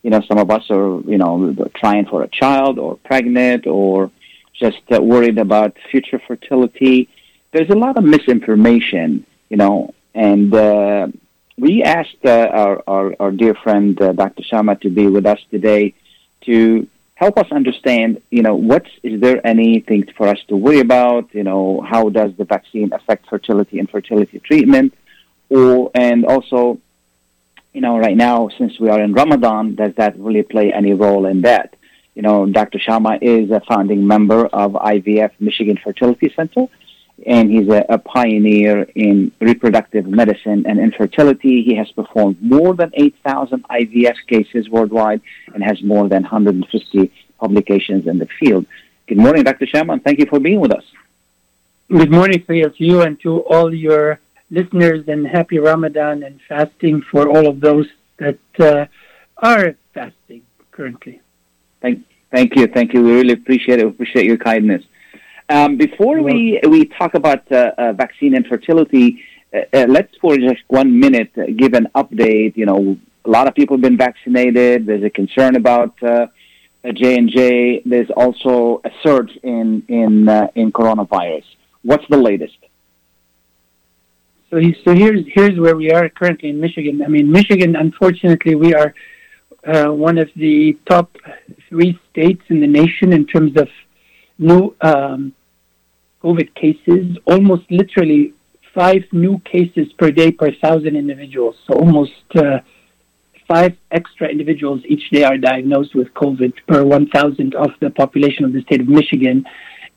[0.03, 4.11] you know, some of us are, you know, trying for a child or pregnant or
[4.53, 7.09] just uh, worried about future fertility.
[7.53, 11.09] There's a lot of misinformation, you know, and uh,
[11.59, 14.43] we asked uh, our, our, our, dear friend uh, Dr.
[14.45, 15.95] Shama to be with us today
[16.43, 21.35] to help us understand, you know, what is there anything for us to worry about?
[21.35, 24.95] You know, how does the vaccine affect fertility and fertility treatment?
[25.51, 26.79] Or and also,
[27.75, 31.27] you know, right now since we are in Ramadan, does that really play any role
[31.27, 31.75] in that?
[32.15, 32.79] You know, Dr.
[32.79, 36.69] Shama is a founding member of IVF Michigan Fertility Center
[37.27, 41.63] and he's a, a, pioneer in reproductive medicine and infertility.
[41.63, 45.21] He has performed more than 8,000 IVF cases worldwide
[45.53, 48.67] and has more than 150 publications in the field.
[49.09, 49.67] Good morning, Dr.
[49.67, 49.99] Shama.
[50.01, 50.85] Thank you for being with us.
[51.91, 57.29] Good morning to you and to all your listeners, and happy Ramadan and fasting for
[57.29, 57.87] all of those
[58.19, 58.87] that uh,
[59.39, 61.21] are fasting currently.
[61.81, 63.03] Thank, thank you, thank you.
[63.03, 63.85] We really appreciate it.
[63.85, 64.83] We appreciate your kindness.
[65.51, 69.23] Um, before we, we talk about uh, uh, vaccine infertility,
[69.55, 72.55] uh, uh, let's for just one minute uh, give an update.
[72.55, 74.85] You know, a lot of people have been vaccinated.
[74.85, 77.83] There's a concern about J and J.
[77.85, 81.45] There's also a surge in in in coronavirus.
[81.83, 82.59] What's the latest?
[84.51, 87.03] So, so here's here's where we are currently in Michigan.
[87.03, 88.95] I mean, Michigan, unfortunately, we are
[89.67, 91.17] uh, one of the top
[91.71, 93.69] three states in the nation in terms of
[94.39, 95.35] new um,
[96.23, 98.35] COVID cases, almost literally
[98.75, 101.57] five new cases per day per thousand individuals.
[101.67, 102.61] So almost uh,
[103.47, 108.53] five extra individuals each day are diagnosed with COVID per 1,000 of the population of
[108.53, 109.45] the state of Michigan,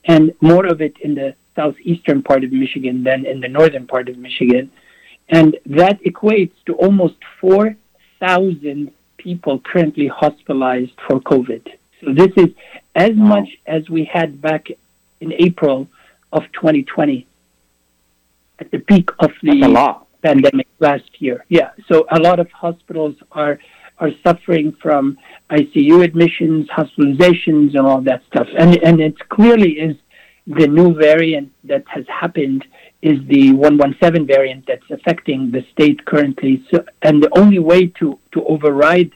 [0.06, 4.08] and more of it in the southeastern part of Michigan than in the northern part
[4.08, 4.72] of Michigan.
[5.30, 11.68] And that equates to almost 4,000 people currently hospitalized for COVID.
[12.04, 12.50] So this is
[12.96, 13.36] as wow.
[13.36, 14.68] much as we had back
[15.20, 15.88] in April
[16.32, 17.28] of 2020
[18.60, 21.46] at the peak of the pandemic last year.
[21.50, 23.60] Yeah, so a lot of hospitals are
[23.98, 25.18] are suffering from
[25.52, 28.48] ICU admissions, hospitalizations, and all that stuff.
[28.58, 29.96] And and it clearly is
[30.48, 32.66] the new variant that has happened
[33.02, 36.64] is the 117 variant that's affecting the state currently.
[36.72, 39.12] So, and the only way to to override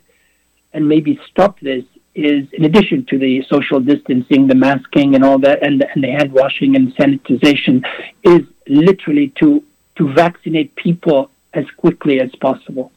[0.73, 1.85] and maybe stop this
[2.15, 6.09] is, in addition to the social distancing, the masking, and all that, and, and the
[6.09, 7.85] hand washing and sanitization,
[8.23, 9.63] is literally to
[9.97, 12.91] to vaccinate people as quickly as possible.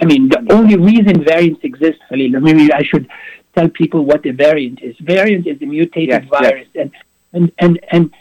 [0.00, 3.08] I mean, the only reason variants exist, Khalil, maybe I should
[3.54, 4.96] tell people what a variant is.
[5.00, 6.88] Variant is a mutated yes, virus, yes.
[6.88, 6.92] and
[7.32, 8.14] and and and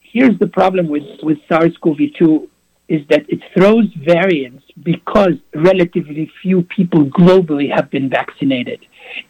[0.00, 2.48] here's the problem with with SARS-CoV-2
[2.88, 8.80] is that it throws variants because relatively few people globally have been vaccinated,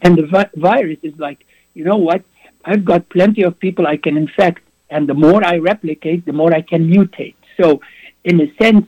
[0.02, 2.22] and the vi- virus is like, you know what?
[2.64, 6.52] I've got plenty of people I can infect, and the more I replicate, the more
[6.52, 7.36] I can mutate.
[7.60, 7.80] So,
[8.24, 8.86] in a sense,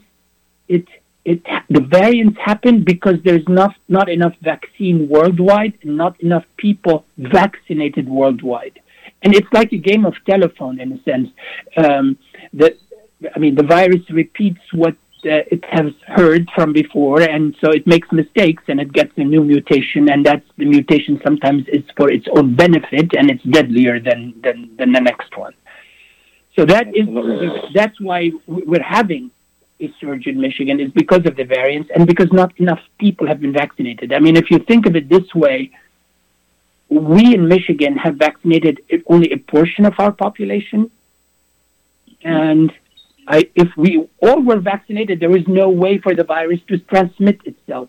[0.69, 0.87] it
[1.25, 7.05] it the variants happen because there's not not enough vaccine worldwide and not enough people
[7.19, 8.81] vaccinated worldwide,
[9.23, 11.29] and it's like a game of telephone in a sense.
[11.77, 12.19] Um,
[12.55, 12.77] that
[13.35, 17.87] I mean, the virus repeats what uh, it has heard from before, and so it
[17.87, 22.11] makes mistakes and it gets a new mutation, and that's the mutation sometimes is for
[22.11, 25.55] its own benefit and it's deadlier than than, than the next one.
[26.57, 27.07] So that is
[27.75, 29.31] that's why we're having
[29.81, 33.41] a surge in Michigan is because of the variants and because not enough people have
[33.41, 34.13] been vaccinated.
[34.13, 35.71] I mean, if you think of it this way,
[36.89, 40.91] we in Michigan have vaccinated only a portion of our population,
[42.23, 42.73] and
[43.31, 47.41] I, if we all were vaccinated, there is no way for the virus to transmit
[47.45, 47.89] itself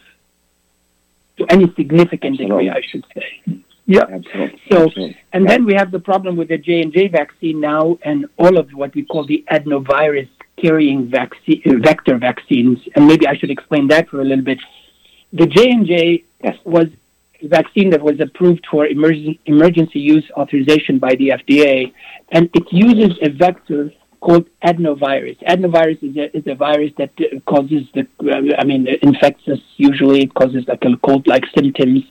[1.38, 2.66] to any significant Absolutely.
[2.66, 3.64] degree, I should say.
[3.88, 4.04] Yeah.
[4.04, 4.62] Absolutely.
[4.72, 5.18] So, Absolutely.
[5.34, 8.60] and then we have the problem with the J and J vaccine now, and all
[8.60, 12.78] of what we call the adenovirus carrying vaccine uh, vector vaccines.
[12.96, 14.60] And maybe I should explain that for a little bit.
[15.34, 16.24] The J and J
[16.66, 16.86] was
[17.42, 21.92] a vaccine that was approved for emergency emergency use authorization by the FDA,
[22.32, 25.38] and it uses a vector called adenovirus.
[25.44, 27.12] Adenovirus is a, is a virus that
[27.46, 28.08] causes the,
[28.58, 30.22] I mean, infects us usually.
[30.24, 32.04] It causes like a cold-like symptoms.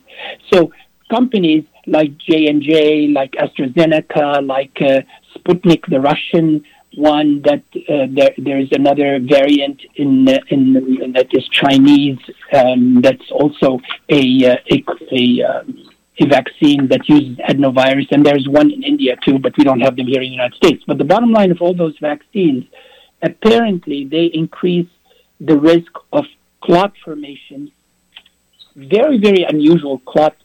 [0.51, 0.71] So
[1.09, 5.01] companies like J and J, like AstraZeneca, like uh,
[5.35, 6.63] Sputnik, the Russian
[6.95, 7.41] one.
[7.43, 12.19] That uh, there there is another variant in in, in that is Chinese.
[12.53, 15.89] Um, that's also a uh, a, a, um,
[16.19, 19.95] a vaccine that uses adenovirus, and there's one in India too, but we don't have
[19.95, 20.83] them here in the United States.
[20.85, 22.65] But the bottom line of all those vaccines,
[23.21, 24.89] apparently, they increase
[25.39, 26.25] the risk of
[26.61, 27.71] clot formation
[28.75, 30.35] very, very unusual clot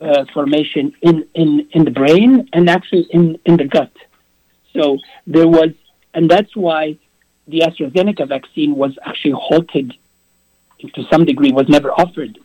[0.00, 3.92] uh, formation in, in, in the brain and actually in, in the gut.
[4.74, 5.70] So there was,
[6.12, 6.98] and that's why
[7.48, 9.94] the AstraZeneca vaccine was actually halted
[10.94, 12.38] to some degree, was never offered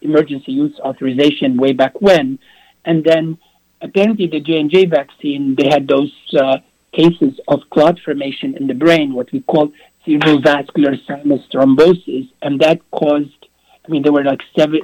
[0.00, 2.38] emergency use authorization way back when.
[2.84, 3.38] And then
[3.80, 6.58] apparently the J&J vaccine, they had those uh,
[6.92, 9.72] cases of clot formation in the brain, what we call
[10.06, 13.46] cerebrovascular sinus thrombosis, and that caused,
[13.84, 14.80] I mean, there were like seven,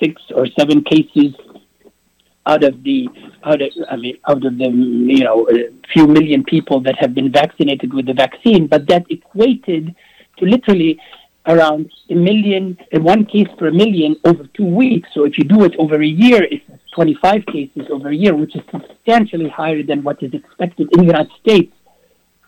[0.00, 1.34] six or seven cases
[2.46, 3.08] out of the
[3.44, 5.48] out of I mean out of the you know
[5.92, 9.94] few million people that have been vaccinated with the vaccine, but that equated
[10.38, 11.00] to literally
[11.46, 15.08] around a million, uh, one case per million over two weeks.
[15.14, 16.64] So if you do it over a year, it's
[16.94, 21.06] 25 cases over a year, which is substantially higher than what is expected in the
[21.06, 21.72] United States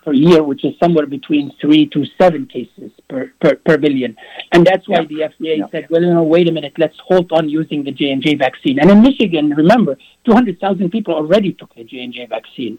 [0.05, 4.15] per year, which is somewhere between three to seven cases per, per, per billion.
[4.53, 5.07] And that's why yeah.
[5.07, 5.65] the FDA yeah.
[5.73, 8.79] said, well, no, wait a minute, let's hold on using the J&J vaccine.
[8.79, 12.79] And in Michigan, remember, 200,000 people already took the J&J vaccine.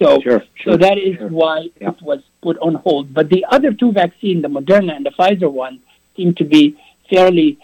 [0.00, 1.28] So, sure, sure, so that is sure.
[1.28, 1.90] why yeah.
[1.90, 3.12] it was put on hold.
[3.12, 5.80] But the other two vaccines, the Moderna and the Pfizer one,
[6.16, 6.78] seem to be
[7.10, 7.58] fairly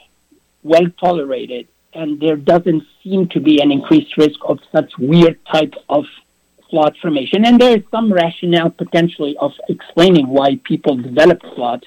[0.62, 5.74] well tolerated, and there doesn't seem to be an increased risk of such weird type
[5.88, 6.04] of
[6.68, 7.46] clot formation.
[7.46, 11.86] And there is some rationale potentially of explaining why people develop clots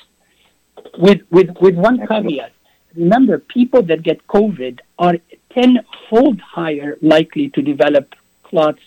[0.98, 2.54] with, with, with one caveat.
[2.96, 5.16] Remember, people that get COVID are
[5.52, 8.82] tenfold higher likely to develop clots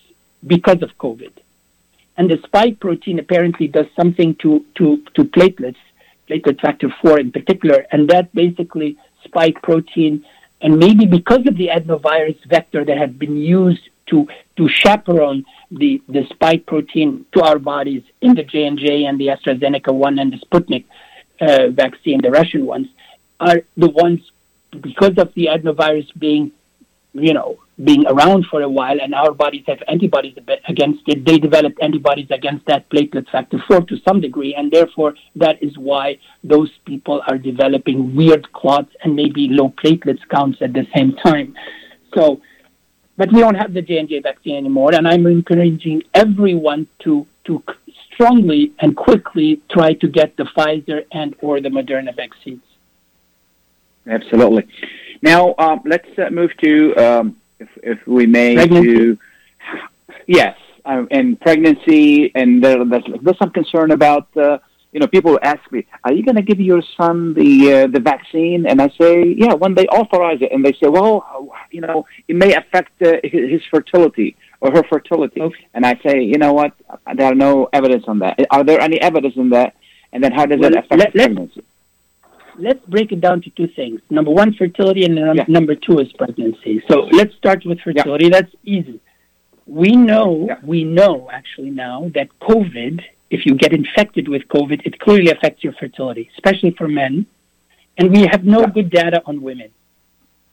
[0.44, 1.32] because of COVID.
[2.16, 5.76] And the spike protein apparently does something to, to, to platelets,
[6.28, 10.24] platelet factor 4 in particular, and that basically spike protein,
[10.60, 16.02] and maybe because of the adenovirus vector that had been used to, to chaperone the,
[16.08, 20.38] the spike protein to our bodies in the J&J and the AstraZeneca one and the
[20.38, 20.84] Sputnik
[21.40, 22.88] uh, vaccine, the Russian ones,
[23.40, 24.20] are the ones,
[24.80, 26.52] because of the adenovirus being,
[27.14, 30.36] you know, being around for a while and our bodies have antibodies
[30.68, 35.14] against it, they developed antibodies against that platelet factor 4 to some degree, and therefore
[35.36, 40.72] that is why those people are developing weird clots and maybe low platelets counts at
[40.72, 41.54] the same time.
[42.14, 42.40] So,
[43.16, 47.62] but we don't have the J&J vaccine anymore, and I'm encouraging everyone to, to
[48.12, 52.62] strongly and quickly try to get the Pfizer and or the Moderna vaccines.
[54.06, 54.66] Absolutely.
[55.22, 58.88] Now, um, let's uh, move to um, if, if we may, Pregnancy?
[58.88, 59.18] to
[60.26, 64.28] yes, um, and pregnancy, and there, there's, there's some concern about.
[64.36, 64.58] Uh,
[64.92, 68.00] you know, people ask me, "Are you going to give your son the uh, the
[68.00, 71.24] vaccine?" And I say, "Yeah, when they authorize it." And they say, "Well,
[71.70, 75.40] you know, it may affect uh, his, fertility or her fertility."
[75.72, 76.74] And I say, "You know what?
[77.14, 78.38] There are no evidence on that.
[78.50, 79.74] Are there any evidence on that?
[80.12, 81.64] And then how does Well, it affect let- pregnancy?"
[82.58, 84.00] Let's break it down to two things.
[84.10, 86.82] Number one, fertility, and num- number two is pregnancy.
[86.88, 88.28] So let's start with fertility.
[88.28, 89.00] That's easy.
[89.66, 94.98] We know, we know actually now that COVID, if you get infected with COVID, it
[94.98, 97.26] clearly affects your fertility, especially for men.
[97.96, 99.70] And we have no good data on women.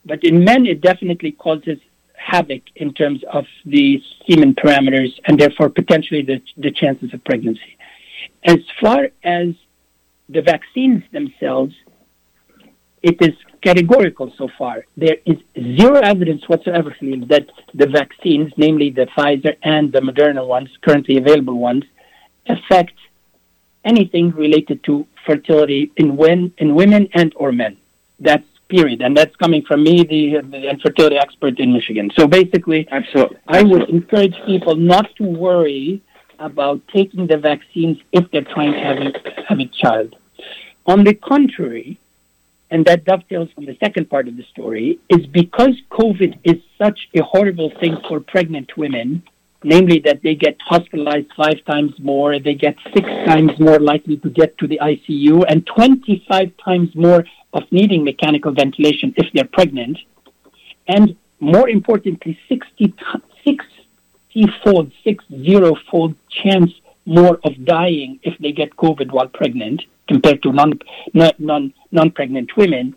[0.05, 1.79] But in men, it definitely causes
[2.15, 7.77] havoc in terms of the semen parameters and therefore potentially the, the chances of pregnancy.
[8.43, 9.53] As far as
[10.27, 11.73] the vaccines themselves,
[13.01, 14.85] it is categorical so far.
[14.97, 15.37] There is
[15.77, 16.95] zero evidence whatsoever,
[17.27, 21.83] that the vaccines, namely the Pfizer and the Moderna ones, currently available ones,
[22.47, 22.93] affect
[23.85, 27.77] anything related to fertility in when in women and or men.
[28.19, 32.11] That's period, and that's coming from me, the, the infertility expert in Michigan.
[32.15, 33.37] So basically, Absolutely.
[33.47, 36.01] I would encourage people not to worry
[36.37, 40.15] about taking the vaccines if they're trying to have a, have a child.
[40.85, 41.99] On the contrary,
[42.71, 47.09] and that dovetails on the second part of the story, is because COVID is such
[47.15, 49.23] a horrible thing for pregnant women,
[49.63, 54.29] namely that they get hospitalized five times more, they get six times more likely to
[54.29, 59.97] get to the ICU, and 25 times more of needing mechanical ventilation if they're pregnant.
[60.87, 62.93] And more importantly, 60,
[63.43, 63.67] 60
[64.63, 66.71] fold, six zero fold chance
[67.05, 70.71] more of dying if they get COVID while pregnant compared to non,
[71.13, 72.95] non, non pregnant women.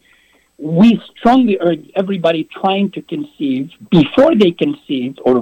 [0.59, 5.35] We strongly urge everybody trying to conceive before they conceive or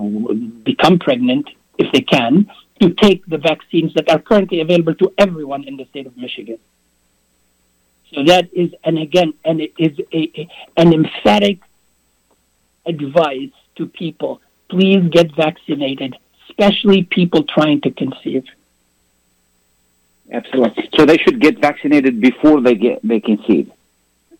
[0.70, 1.46] become pregnant,
[1.78, 2.50] if they can,
[2.80, 6.58] to take the vaccines that are currently available to everyone in the state of Michigan.
[8.12, 11.58] So that is, and again, and it is a, a, an emphatic
[12.86, 16.16] advice to people: please get vaccinated,
[16.48, 18.44] especially people trying to conceive.
[20.32, 20.88] Absolutely.
[20.96, 23.70] So they should get vaccinated before they get they conceive.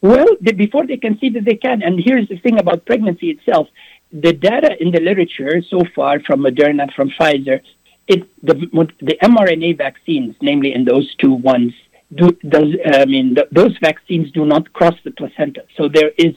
[0.01, 1.83] Well, the, before they conceive, they can.
[1.83, 3.69] And here's the thing about pregnancy itself:
[4.13, 7.61] the data in the literature so far from Moderna, from Pfizer,
[8.07, 8.55] it the
[9.01, 11.73] the mRNA vaccines, namely in those two ones,
[12.15, 16.35] do does I mean th- those vaccines do not cross the placenta, so there is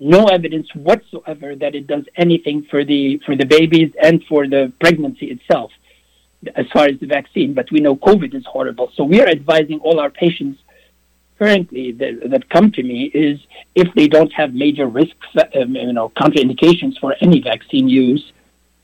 [0.00, 4.72] no evidence whatsoever that it does anything for the for the babies and for the
[4.80, 5.72] pregnancy itself,
[6.54, 7.54] as far as the vaccine.
[7.54, 10.60] But we know COVID is horrible, so we are advising all our patients
[11.38, 13.38] currently that, that come to me is
[13.74, 18.32] if they don't have major risks, um, you know, contraindications for any vaccine use,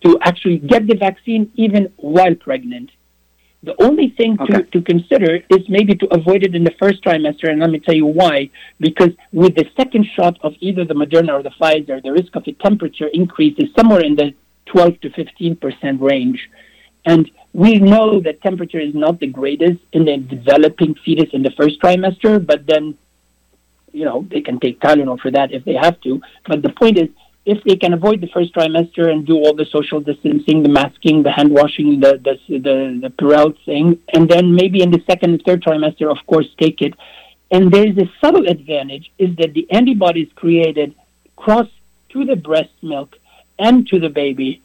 [0.02, 2.90] to actually get the vaccine even while pregnant.
[3.62, 7.48] The only thing to, to consider is maybe to avoid it in the first trimester,
[7.50, 8.50] and let me tell you why.
[8.78, 12.46] Because with the second shot of either the Moderna or the Pfizer, the risk of
[12.46, 14.34] a temperature increase is somewhere in the
[14.66, 16.50] 12 to 15 percent range.
[17.06, 21.52] And we know that temperature is not the greatest in the developing fetus in the
[21.52, 22.98] first trimester, but then,
[23.92, 26.20] you know, they can take Tylenol for that if they have to.
[26.48, 27.08] But the point is,
[27.46, 31.22] if they can avoid the first trimester and do all the social distancing, the masking,
[31.22, 35.30] the hand washing, the the the, the Purell thing, and then maybe in the second
[35.34, 36.94] and third trimester, of course, take it.
[37.52, 40.94] And there is a subtle advantage is that the antibodies created
[41.36, 41.68] cross
[42.08, 43.16] to the breast milk
[43.60, 44.63] and to the baby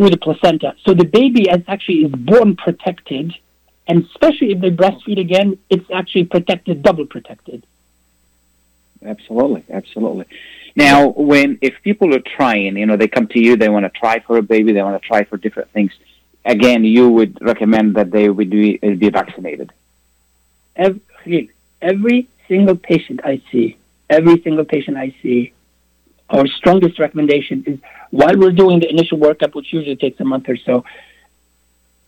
[0.00, 0.74] through the placenta.
[0.86, 3.34] So the baby is actually is born protected,
[3.86, 7.66] and especially if they breastfeed again, it's actually protected, double protected.
[9.04, 10.24] Absolutely, absolutely.
[10.74, 13.90] Now, when if people are trying, you know, they come to you, they want to
[13.90, 15.92] try for a baby, they want to try for different things.
[16.46, 19.70] Again, you would recommend that they would be, uh, be vaccinated.
[20.76, 21.50] Every,
[21.82, 23.76] every single patient I see,
[24.08, 25.52] every single patient I see,
[26.30, 27.78] our strongest recommendation is
[28.10, 30.84] while we're doing the initial workup, which usually takes a month or so,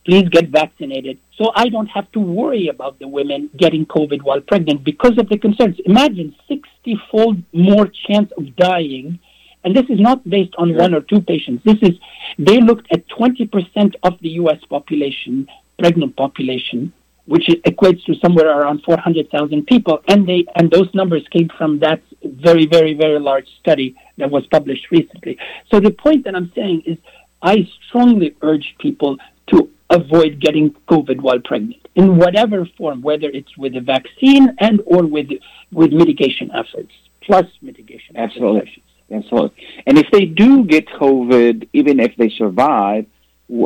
[0.05, 4.41] please get vaccinated so I don't have to worry about the women getting COVID while
[4.41, 5.79] pregnant because of the concerns.
[5.85, 9.19] Imagine 60 fold more chance of dying.
[9.65, 11.63] And this is not based on one or two patients.
[11.65, 11.99] This is,
[12.39, 15.49] they looked at 20% of the US population,
[15.79, 16.93] pregnant population,
[17.27, 20.03] which equates to somewhere around 400,000 people.
[20.09, 24.47] And they, and those numbers came from that very, very, very large study that was
[24.47, 25.39] published recently.
[25.71, 26.99] So the point that I'm saying is
[27.43, 29.17] I strongly urge people
[29.49, 34.81] to avoid getting COVID while pregnant in whatever form, whether it's with a vaccine and
[34.87, 35.31] or with
[35.71, 38.17] with mitigation efforts, plus mitigation.
[38.17, 39.25] Absolutely, efforts.
[39.25, 39.67] absolutely.
[39.87, 43.07] And if they do get COVID, even if they survive,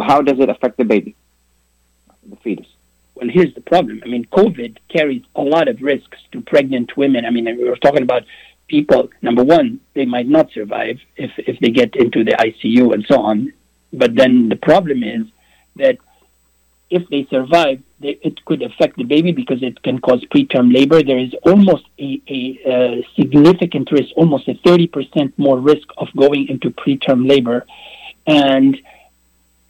[0.03, 1.15] how does it affect the baby,
[2.29, 2.67] the fetus?
[3.15, 4.03] Well, here's the problem.
[4.05, 7.25] I mean, COVID carries a lot of risks to pregnant women.
[7.25, 8.25] I mean, we were talking about
[8.69, 9.11] people.
[9.23, 13.21] Number one, they might not survive if if they get into the ICU and so
[13.21, 13.53] on.
[13.93, 15.27] But then the problem is
[15.77, 15.99] that
[16.91, 21.03] if they survive, they, it could affect the baby because it can cause preterm labor.
[21.03, 26.49] There is almost a, a, a significant risk, almost a 30% more risk of going
[26.49, 27.67] into preterm labor.
[28.27, 28.79] And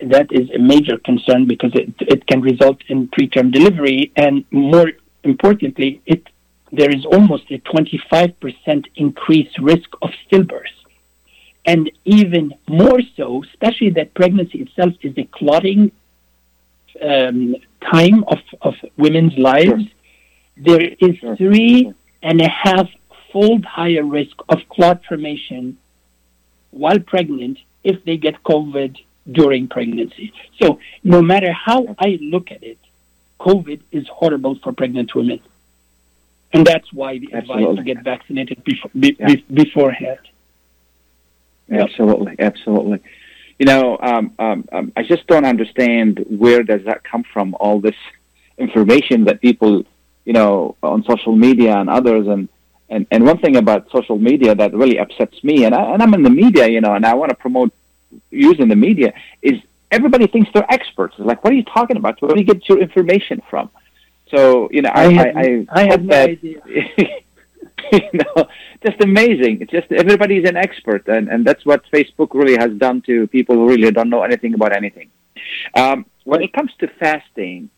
[0.01, 4.13] that is a major concern because it, it can result in preterm delivery.
[4.17, 4.93] And more
[5.25, 6.27] importantly, it,
[6.73, 10.77] there is almost a 25% increased risk of stillbirth.
[11.65, 15.91] And even more so, especially that pregnancy itself is a clotting
[17.03, 19.85] um, time of, of women's lives, sure.
[20.57, 21.37] there is sure.
[21.37, 21.93] three
[22.23, 22.89] and a half
[23.33, 25.77] fold higher risk of clot formation
[26.71, 28.97] while pregnant if they get COVID
[29.31, 30.33] during pregnancy.
[30.61, 32.79] So no matter how I look at it,
[33.41, 35.41] COVID is horrible for pregnant women.
[36.53, 37.65] And that's why the Absolutely.
[37.65, 39.35] advice to get vaccinated before, be, yeah.
[39.53, 40.21] beforehand.
[41.71, 43.03] Absolutely, absolutely
[43.59, 47.57] you know, um, um, um, I just don't understand where does that come from?
[47.59, 47.97] All this
[48.59, 49.85] information that people,
[50.25, 52.49] you know, on social media and others, and
[52.91, 56.13] and and one thing about social media that really upsets me, and I, and I'm
[56.15, 57.73] in the media, you know, and I want to promote
[58.31, 61.15] using the media is everybody thinks they're experts.
[61.19, 62.21] It's like, what are you talking about?
[62.21, 63.71] Where do you get your information from?
[64.29, 66.63] So you know, I I, have, I, I, I have no that, idea.
[67.93, 68.49] you know,
[68.85, 69.61] just amazing.
[69.61, 73.55] It's just everybody's an expert, and, and that's what Facebook really has done to people
[73.57, 75.11] who really don't know anything about anything.
[75.75, 77.71] Um, when it comes to fasting,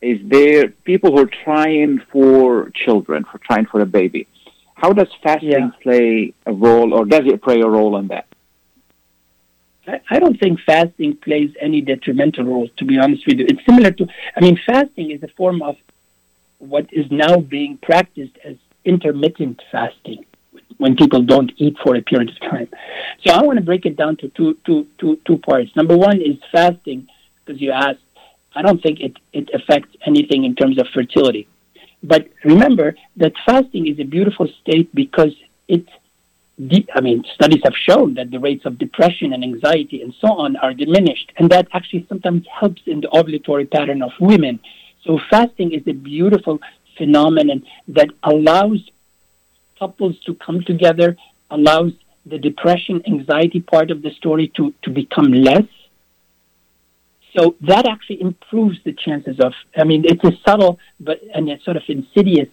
[0.00, 4.26] is there people who are trying for children, for trying for a baby?
[4.74, 5.70] How does fasting yeah.
[5.82, 8.26] play a role, or does it play a role in that?
[10.08, 13.46] I don't think fasting plays any detrimental role, to be honest with you.
[13.48, 15.76] It's similar to, I mean, fasting is a form of
[16.60, 20.24] what is now being practiced as intermittent fasting
[20.78, 22.68] when people don't eat for a period of time.
[23.26, 25.74] So I want to break it down to two, two, two, two parts.
[25.76, 27.08] Number one is fasting,
[27.44, 28.00] because you asked,
[28.54, 31.48] I don't think it, it affects anything in terms of fertility.
[32.02, 35.34] But remember that fasting is a beautiful state because
[35.68, 35.86] it,
[36.94, 40.56] I mean, studies have shown that the rates of depression and anxiety and so on
[40.56, 41.32] are diminished.
[41.36, 44.60] And that actually sometimes helps in the ovulatory pattern of women.
[45.10, 46.60] So fasting is a beautiful
[46.96, 48.78] phenomenon that allows
[49.76, 51.16] couples to come together,
[51.50, 51.94] allows
[52.24, 55.66] the depression, anxiety part of the story to, to become less.
[57.36, 61.60] So that actually improves the chances of, I mean, it's a subtle but and a
[61.62, 62.50] sort of insidious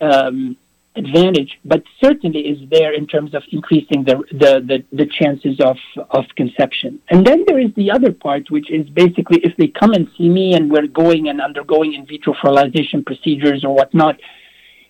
[0.00, 0.56] um,
[0.96, 5.76] advantage, but certainly is there in terms of increasing the, the, the, the, chances of,
[6.10, 7.00] of conception.
[7.10, 10.28] And then there is the other part, which is basically if they come and see
[10.28, 14.16] me and we're going and undergoing in vitro fertilization procedures or whatnot,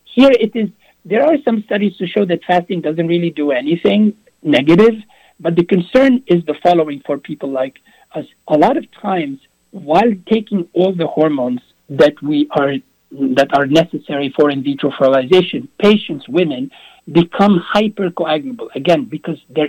[0.04, 0.70] here it is
[1.04, 4.94] there are some studies to show that fasting doesn't really do anything negative,
[5.38, 7.78] but the concern is the following for people like
[8.14, 8.26] us.
[8.48, 9.38] A lot of times,
[9.70, 12.74] while taking all the hormones that we are
[13.10, 16.70] that are necessary for in vitro fertilization, patients, women,
[17.10, 19.68] become hypercoagulable again because they're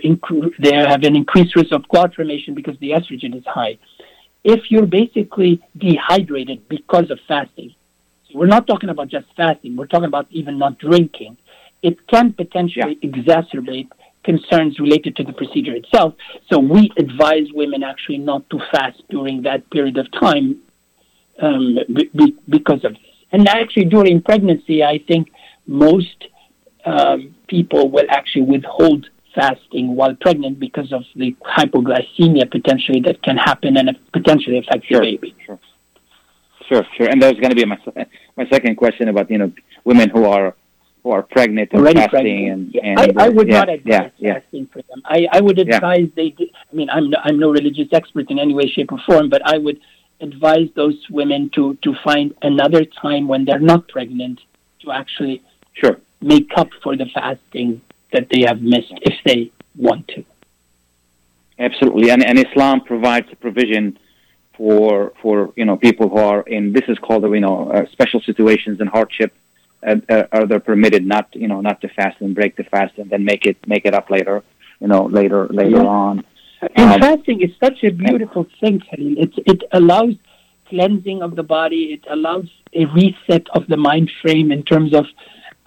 [0.60, 3.78] they have an increased risk of clot formation because the estrogen is high.
[4.44, 7.74] If you're basically dehydrated because of fasting,
[8.34, 9.76] we're not talking about just fasting.
[9.76, 11.38] We're talking about even not drinking.
[11.82, 13.10] It can potentially yeah.
[13.10, 13.90] exacerbate
[14.24, 16.14] concerns related to the procedure itself.
[16.52, 20.62] So we advise women actually not to fast during that period of time
[21.42, 23.11] um, be, because of this.
[23.32, 25.32] And actually, during pregnancy, I think
[25.68, 26.26] most
[26.86, 33.38] um, people will actually withhold fasting while pregnant because of the hypoglycemia potentially that can
[33.38, 35.36] happen and potentially affect sure, the baby.
[35.46, 35.60] Sure,
[36.68, 37.08] sure, sure.
[37.10, 37.78] And there's going to be my
[38.36, 39.52] my second question about you know
[39.86, 40.56] women who are
[41.04, 42.52] who are pregnant and Already fasting pregnant.
[42.52, 45.02] and, Yeah, and I, I would yeah, not advise yeah, fasting for them.
[45.06, 46.30] I, I would advise they.
[46.30, 49.30] do- I mean, I'm no, I'm no religious expert in any way, shape, or form,
[49.30, 49.80] but I would
[50.22, 54.40] advise those women to to find another time when they're not pregnant
[54.82, 55.42] to actually
[55.74, 55.98] Sure.
[56.22, 57.82] make up for the fasting
[58.14, 60.24] that they have missed if they want to.
[61.60, 63.98] Absolutely, and, and Islam provides a provision
[64.58, 68.20] for for you know people who are in this is called you know uh, special
[68.22, 69.34] situations and hardship.
[69.86, 72.94] Uh, uh, are they permitted not you know not to fast and break the fast
[73.00, 74.44] and then make it make it up later
[74.80, 76.02] you know later later Yeah.
[76.04, 76.24] on.
[76.76, 79.16] And Um, fasting is such a beautiful thing, Khalil.
[79.18, 80.16] It it allows
[80.70, 81.84] cleansing of the body.
[81.96, 85.06] It allows a reset of the mind frame in terms of,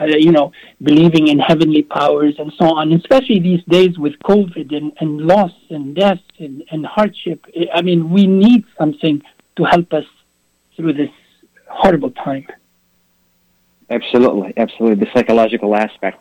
[0.01, 2.93] uh, you know, believing in heavenly powers and so on.
[2.93, 7.45] Especially these days with COVID and, and loss and death and, and hardship.
[7.61, 9.17] I- I mean, we need something
[9.57, 10.07] to help us
[10.77, 11.11] through this
[11.69, 12.47] horrible time.
[13.91, 15.05] Absolutely, absolutely.
[15.05, 16.19] The psychological aspect,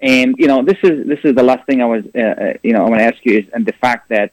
[0.00, 2.72] and you know, this is this is the last thing I was, uh, uh, you
[2.72, 4.32] know, I want to ask you is, and the fact that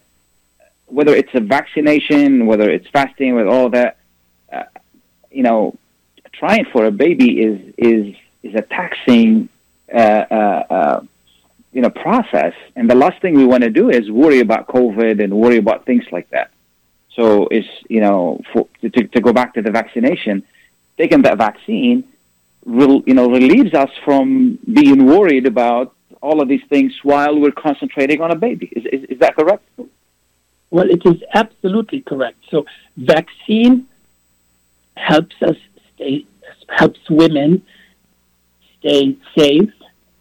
[0.88, 3.98] whether it's a vaccination, whether it's fasting, with all that,
[4.52, 4.64] uh,
[5.32, 5.76] you know,
[6.34, 9.48] trying for a baby is is is a taxing,
[9.94, 11.02] uh, uh, uh,
[11.72, 15.24] you know, process, and the last thing we want to do is worry about COVID
[15.24, 16.52] and worry about things like that.
[17.16, 20.44] So it's you know, for, to to go back to the vaccination,
[20.98, 22.04] taking that vaccine
[22.66, 28.22] you know relieves us from being worried about all of these things while we're concentrating
[28.22, 28.68] on a baby.
[28.72, 29.64] Is is, is that correct?
[30.70, 32.38] Well, it is absolutely correct.
[32.50, 32.66] So,
[32.98, 33.88] vaccine
[34.96, 35.58] helps us
[35.94, 36.26] stay,
[36.68, 37.62] helps women
[38.80, 39.72] stay safe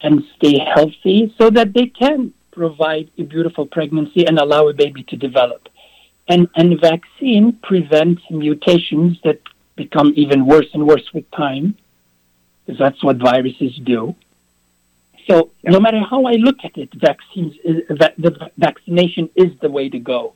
[0.03, 5.03] and stay healthy so that they can provide a beautiful pregnancy and allow a baby
[5.05, 5.69] to develop.
[6.29, 9.41] And, and vaccine prevents mutations that
[9.77, 11.77] become even worse and worse with time,
[12.67, 14.15] because that's what viruses do.
[15.29, 19.71] So no matter how I look at it, vaccines is, va- the vaccination is the
[19.71, 20.35] way to go.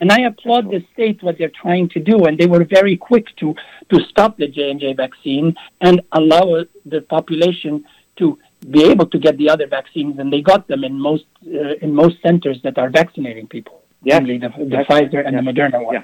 [0.00, 3.26] And I applaud the state what they're trying to do, and they were very quick
[3.36, 3.54] to
[3.90, 7.84] to stop the J and J vaccine and allow uh, the population
[8.16, 8.38] to
[8.70, 11.94] be able to get the other vaccines, and they got them in most uh, in
[11.94, 13.82] most centers that are vaccinating people.
[14.02, 14.20] Yes.
[14.20, 14.86] namely the, the Yes.
[14.88, 15.44] Pfizer and Yes.
[15.44, 15.94] the Moderna one.
[15.94, 16.02] Yeah.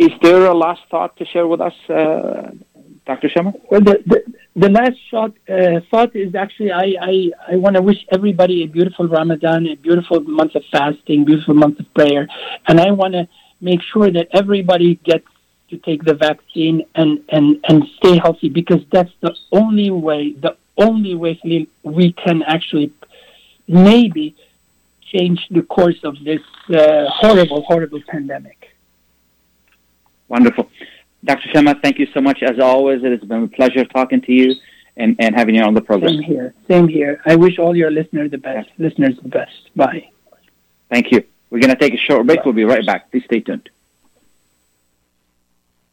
[0.00, 2.52] Is there a last thought to share with us, uh,
[3.04, 3.28] Dr.
[3.28, 3.52] Shama?
[3.70, 4.22] Well, the, the,
[4.56, 8.66] the last shot, uh, thought is actually I, I, I want to wish everybody a
[8.66, 12.26] beautiful Ramadan, a beautiful month of fasting, beautiful month of prayer.
[12.66, 13.28] And I want to
[13.60, 15.26] make sure that everybody gets
[15.68, 20.56] to take the vaccine and, and, and stay healthy because that's the only way, the
[20.78, 21.38] only way
[21.82, 22.90] we can actually
[23.68, 24.34] maybe
[25.12, 26.40] change the course of this
[26.74, 28.69] uh, horrible, horrible pandemic.
[30.30, 30.70] Wonderful.
[31.24, 31.48] Dr.
[31.52, 32.42] Shama, thank you so much.
[32.42, 34.54] As always, it has been a pleasure talking to you
[34.96, 36.14] and, and having you on the program.
[36.14, 36.54] Same here.
[36.68, 37.20] Same here.
[37.26, 38.70] I wish all your listeners the best.
[38.78, 39.74] Listeners the best.
[39.76, 40.08] Bye.
[40.88, 41.24] Thank you.
[41.50, 42.44] We're going to take a short break.
[42.44, 43.10] We'll be right back.
[43.10, 43.68] Please stay tuned.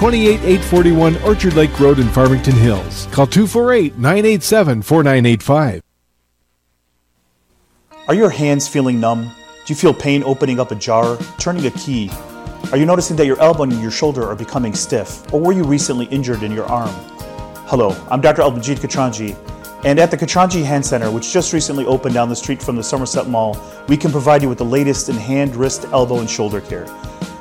[0.00, 3.06] 28841 Orchard Lake Road in Farmington Hills.
[3.12, 5.82] Call 248 987 4985.
[8.08, 9.24] Are your hands feeling numb?
[9.24, 12.10] Do you feel pain opening up a jar, turning a key?
[12.72, 15.30] Are you noticing that your elbow and your shoulder are becoming stiff?
[15.34, 16.94] Or were you recently injured in your arm?
[17.66, 18.40] Hello, I'm Dr.
[18.40, 19.36] Albanjit Katranji,
[19.84, 22.82] and at the Katranji Hand Center, which just recently opened down the street from the
[22.82, 26.62] Somerset Mall, we can provide you with the latest in hand, wrist, elbow, and shoulder
[26.62, 26.86] care.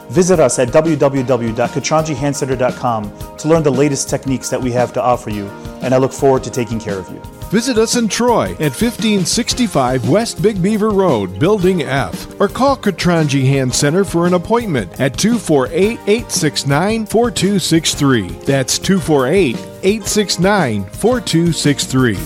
[0.10, 5.48] Visit us at www.katranjihandcenter.com to learn the latest techniques that we have to offer you,
[5.82, 7.22] and I look forward to taking care of you.
[7.52, 13.44] Visit us in Troy at 1565 West Big Beaver Road, Building F, or call Katranji
[13.44, 18.28] Hand Center for an appointment at 248 869 4263.
[18.46, 22.18] That's 248 869 4263.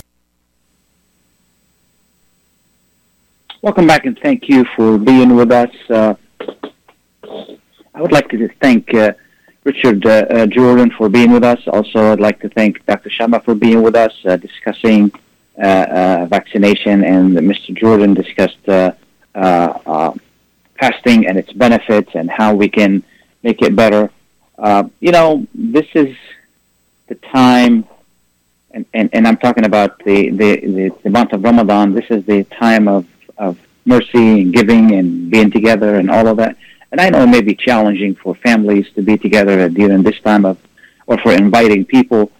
[3.62, 5.70] Welcome back and thank you for being with us.
[5.88, 6.14] Uh,
[7.94, 9.12] I would like to just thank uh,
[9.62, 11.60] Richard uh, uh, Jordan for being with us.
[11.68, 13.08] Also, I'd like to thank Dr.
[13.08, 15.12] Shama for being with us, uh, discussing
[15.62, 17.72] uh, vaccination, and Mr.
[17.76, 18.58] Jordan discussed
[20.80, 23.02] fasting and its benefits and how we can
[23.44, 24.10] make it better.
[25.00, 26.16] you know, this is
[27.06, 27.86] the time,
[28.72, 31.94] and, and, and I'm talking about the, the, the, the month of Ramadan.
[31.94, 33.06] This is the time of,
[33.38, 36.56] of mercy and giving and being together and all of that.
[36.94, 40.44] And I know it may be challenging for families to be together during this time
[40.44, 40.58] of,
[41.08, 42.30] or for inviting people.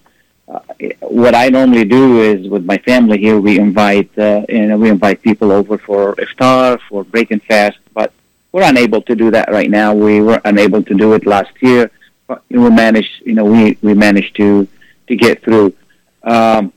[0.46, 0.60] Uh,
[1.00, 4.90] what I normally do is with my family here, we invite, uh, you know, we
[4.90, 8.12] invite people over for iftar, for break and fast, but
[8.52, 9.92] we're unable to do that right now.
[9.92, 11.90] We were unable to do it last year,
[12.28, 14.68] but we managed, you know, we, we managed to,
[15.08, 15.74] to get through.
[16.22, 16.72] Um,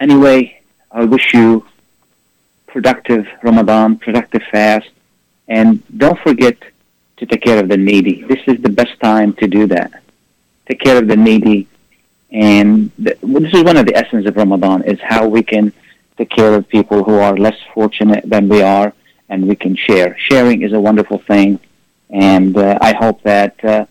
[0.00, 1.64] anyway, I wish you
[2.66, 4.90] productive Ramadan, productive fast,
[5.48, 6.56] and don't forget
[7.16, 8.22] to take care of the needy.
[8.22, 10.02] This is the best time to do that.
[10.68, 11.66] Take care of the needy.
[12.30, 15.72] And the, this is one of the essence of Ramadan is how we can
[16.16, 18.92] take care of people who are less fortunate than we are
[19.28, 20.16] and we can share.
[20.18, 21.58] Sharing is a wonderful thing.
[22.10, 23.86] And uh, I hope that uh,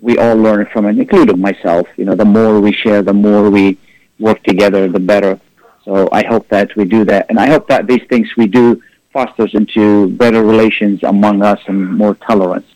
[0.00, 1.86] we all learn from it, including myself.
[1.96, 3.78] You know, the more we share, the more we
[4.18, 5.40] work together, the better.
[5.84, 7.26] So I hope that we do that.
[7.28, 8.82] And I hope that these things we do
[9.14, 12.66] fosters into better relations among us and more tolerance.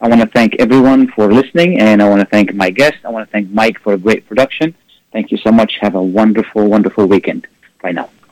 [0.00, 2.98] I want to thank everyone for listening, and I want to thank my guest.
[3.04, 4.74] I want to thank Mike for a great production.
[5.12, 5.78] Thank you so much.
[5.80, 7.46] Have a wonderful, wonderful weekend.
[7.80, 8.10] Bye now.